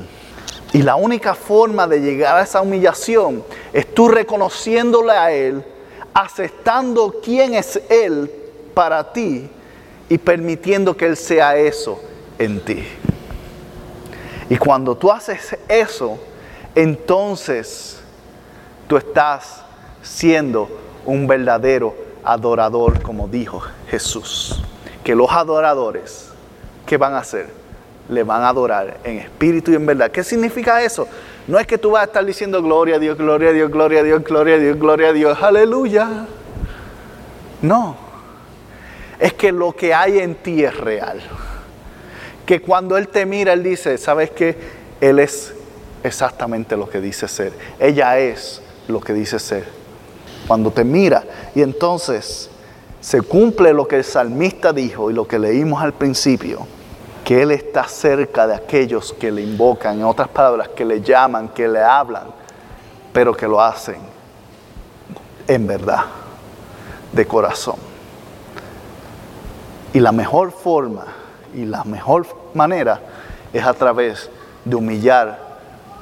Y 0.72 0.84
la 0.84 0.96
única 0.96 1.36
forma 1.36 1.86
de 1.86 2.00
llegar 2.00 2.38
a 2.38 2.44
esa 2.44 2.62
humillación 2.62 3.44
es 3.74 3.94
tú 3.94 4.08
reconociéndole 4.08 5.12
a 5.12 5.34
Él, 5.34 5.62
aceptando 6.14 7.16
quién 7.22 7.56
es 7.56 7.82
Él 7.90 8.32
para 8.74 9.12
ti 9.12 9.50
y 10.08 10.18
permitiendo 10.18 10.96
que 10.96 11.08
Él 11.08 11.18
sea 11.18 11.58
eso 11.58 12.00
en 12.40 12.62
ti. 12.62 12.88
Y 14.50 14.56
cuando 14.56 14.96
tú 14.96 15.12
haces 15.12 15.58
eso, 15.68 16.18
entonces 16.74 18.00
tú 18.88 18.96
estás 18.96 19.62
siendo 20.02 20.70
un 21.06 21.28
verdadero 21.28 22.05
adorador, 22.26 23.02
como 23.02 23.28
dijo 23.28 23.62
Jesús. 23.90 24.62
Que 25.04 25.16
los 25.16 25.32
adoradores, 25.32 26.30
¿qué 26.86 26.98
van 26.98 27.14
a 27.14 27.20
hacer? 27.20 27.50
Le 28.10 28.24
van 28.24 28.44
a 28.44 28.50
adorar 28.50 28.98
en 29.04 29.20
espíritu 29.20 29.72
y 29.72 29.76
en 29.76 29.86
verdad. 29.86 30.12
¿Qué 30.12 30.24
significa 30.24 30.84
eso? 30.84 31.08
No 31.48 31.60
es 31.60 31.68
que 31.68 31.78
tú 31.78 31.92
vas 31.92 32.02
a 32.02 32.06
estar 32.06 32.26
diciendo 32.26 32.62
gloria 32.62 32.96
a 32.96 33.00
Dios, 33.00 33.18
gloria 33.18 33.50
a 33.50 33.54
Dios, 33.54 33.72
gloria 33.72 34.00
a 34.00 34.04
Dios, 34.04 34.24
gloria 34.24 34.56
a 34.56 34.58
Dios, 34.58 34.80
gloria 34.80 35.10
a 35.10 35.14
Dios, 35.14 35.42
aleluya. 35.42 36.26
No 37.62 38.06
es 39.20 39.34
que 39.34 39.52
lo 39.52 39.74
que 39.74 39.94
hay 39.94 40.20
en 40.20 40.36
ti 40.36 40.64
es 40.64 40.76
real. 40.76 41.22
Que 42.46 42.62
cuando 42.62 42.98
Él 42.98 43.08
te 43.08 43.26
mira, 43.26 43.54
Él 43.54 43.64
dice, 43.64 43.98
¿sabes 43.98 44.32
qué? 44.32 44.56
Él 45.02 45.20
es 45.20 45.54
exactamente 46.04 46.78
lo 46.78 46.90
que 46.90 47.02
dice 47.02 47.28
ser. 47.28 47.54
Ella 47.80 48.20
es 48.20 48.62
lo 48.88 49.02
que 49.02 49.14
dice 49.14 49.40
ser. 49.40 49.66
Cuando 50.48 50.72
te 50.72 50.84
mira 50.84 51.24
y 51.54 51.62
entonces 51.62 52.50
se 53.02 53.22
cumple 53.22 53.74
lo 53.74 53.88
que 53.88 53.98
el 53.98 54.04
salmista 54.04 54.74
dijo 54.74 55.12
y 55.12 55.14
lo 55.14 55.28
que 55.28 55.38
leímos 55.38 55.82
al 55.82 55.94
principio, 55.94 56.66
que 57.24 57.42
Él 57.42 57.52
está 57.52 57.88
cerca 57.88 58.48
de 58.48 58.56
aquellos 58.56 59.14
que 59.14 59.32
le 59.32 59.42
invocan, 59.42 60.00
en 60.00 60.06
otras 60.06 60.28
palabras, 60.28 60.70
que 60.70 60.86
le 60.86 61.02
llaman, 61.02 61.50
que 61.50 61.68
le 61.68 61.82
hablan, 61.82 62.26
pero 63.14 63.36
que 63.36 63.48
lo 63.48 63.62
hacen 63.62 63.98
en 65.48 65.68
verdad, 65.68 66.06
de 67.12 67.26
corazón. 67.26 67.76
Y 69.94 70.00
la 70.00 70.12
mejor 70.12 70.52
forma 70.52 71.06
y 71.54 71.66
la 71.66 71.84
mejor 71.84 72.26
manera 72.54 73.00
es 73.54 73.64
a 73.64 73.74
través 73.74 74.30
de 74.64 74.76
humillar 74.76 75.40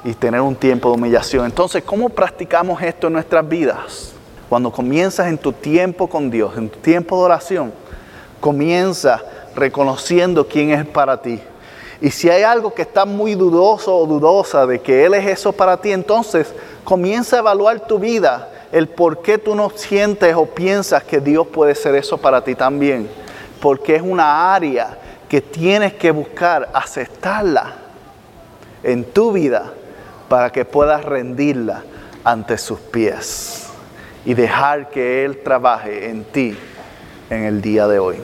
y 0.04 0.14
tener 0.14 0.40
un 0.40 0.56
tiempo 0.56 0.88
de 0.88 0.96
humillación. 0.96 1.44
Entonces, 1.44 1.82
¿cómo 1.84 2.08
practicamos 2.08 2.82
esto 2.82 3.06
en 3.06 3.12
nuestras 3.12 3.46
vidas? 3.46 4.13
Cuando 4.48 4.70
comienzas 4.70 5.28
en 5.28 5.38
tu 5.38 5.52
tiempo 5.52 6.08
con 6.08 6.30
Dios, 6.30 6.56
en 6.56 6.68
tu 6.68 6.78
tiempo 6.78 7.16
de 7.16 7.22
oración, 7.22 7.72
comienza 8.40 9.22
reconociendo 9.56 10.46
quién 10.46 10.70
es 10.70 10.86
para 10.86 11.20
ti. 11.20 11.40
Y 12.00 12.10
si 12.10 12.28
hay 12.28 12.42
algo 12.42 12.74
que 12.74 12.82
está 12.82 13.06
muy 13.06 13.34
dudoso 13.34 13.96
o 13.96 14.06
dudosa 14.06 14.66
de 14.66 14.80
que 14.80 15.06
Él 15.06 15.14
es 15.14 15.26
eso 15.26 15.52
para 15.52 15.78
ti, 15.78 15.92
entonces 15.92 16.52
comienza 16.84 17.36
a 17.36 17.38
evaluar 17.38 17.80
tu 17.80 17.98
vida, 17.98 18.50
el 18.70 18.88
por 18.88 19.22
qué 19.22 19.38
tú 19.38 19.54
no 19.54 19.70
sientes 19.70 20.34
o 20.34 20.44
piensas 20.44 21.04
que 21.04 21.20
Dios 21.20 21.46
puede 21.46 21.74
ser 21.74 21.94
eso 21.94 22.18
para 22.18 22.44
ti 22.44 22.54
también. 22.54 23.08
Porque 23.60 23.96
es 23.96 24.02
una 24.02 24.54
área 24.54 24.98
que 25.28 25.40
tienes 25.40 25.94
que 25.94 26.10
buscar 26.10 26.68
aceptarla 26.74 27.76
en 28.82 29.04
tu 29.04 29.32
vida 29.32 29.72
para 30.28 30.52
que 30.52 30.66
puedas 30.66 31.02
rendirla 31.02 31.82
ante 32.24 32.58
sus 32.58 32.78
pies 32.78 33.73
y 34.24 34.34
dejar 34.34 34.88
que 34.88 35.24
Él 35.24 35.40
trabaje 35.42 36.08
en 36.08 36.24
ti 36.24 36.56
en 37.30 37.44
el 37.44 37.60
día 37.60 37.86
de 37.86 37.98
hoy. 37.98 38.16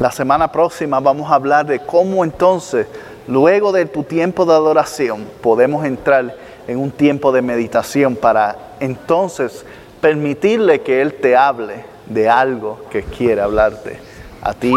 La 0.00 0.10
semana 0.10 0.50
próxima 0.50 1.00
vamos 1.00 1.30
a 1.30 1.34
hablar 1.34 1.66
de 1.66 1.80
cómo 1.80 2.24
entonces, 2.24 2.86
luego 3.28 3.72
de 3.72 3.86
tu 3.86 4.02
tiempo 4.02 4.44
de 4.44 4.52
adoración, 4.52 5.26
podemos 5.40 5.84
entrar 5.84 6.36
en 6.66 6.78
un 6.78 6.90
tiempo 6.90 7.32
de 7.32 7.42
meditación 7.42 8.16
para 8.16 8.56
entonces 8.80 9.64
permitirle 10.00 10.80
que 10.80 11.00
Él 11.00 11.14
te 11.14 11.36
hable 11.36 11.84
de 12.06 12.28
algo 12.28 12.84
que 12.90 13.02
quiere 13.02 13.40
hablarte 13.40 13.98
a 14.40 14.54
ti 14.54 14.72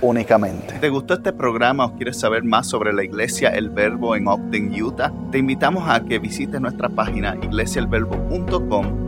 únicamente. 0.00 0.74
¿Te 0.78 0.90
gustó 0.90 1.14
este 1.14 1.32
programa 1.32 1.86
o 1.86 1.96
quieres 1.96 2.20
saber 2.20 2.44
más 2.44 2.68
sobre 2.68 2.92
la 2.92 3.02
iglesia 3.02 3.48
El 3.50 3.70
Verbo 3.70 4.14
en 4.14 4.28
Ogden, 4.28 4.82
Utah? 4.82 5.12
Te 5.32 5.38
invitamos 5.38 5.88
a 5.88 6.00
que 6.04 6.18
visites 6.18 6.60
nuestra 6.60 6.88
página 6.88 7.36
iglesiaelverbo.com 7.42 9.07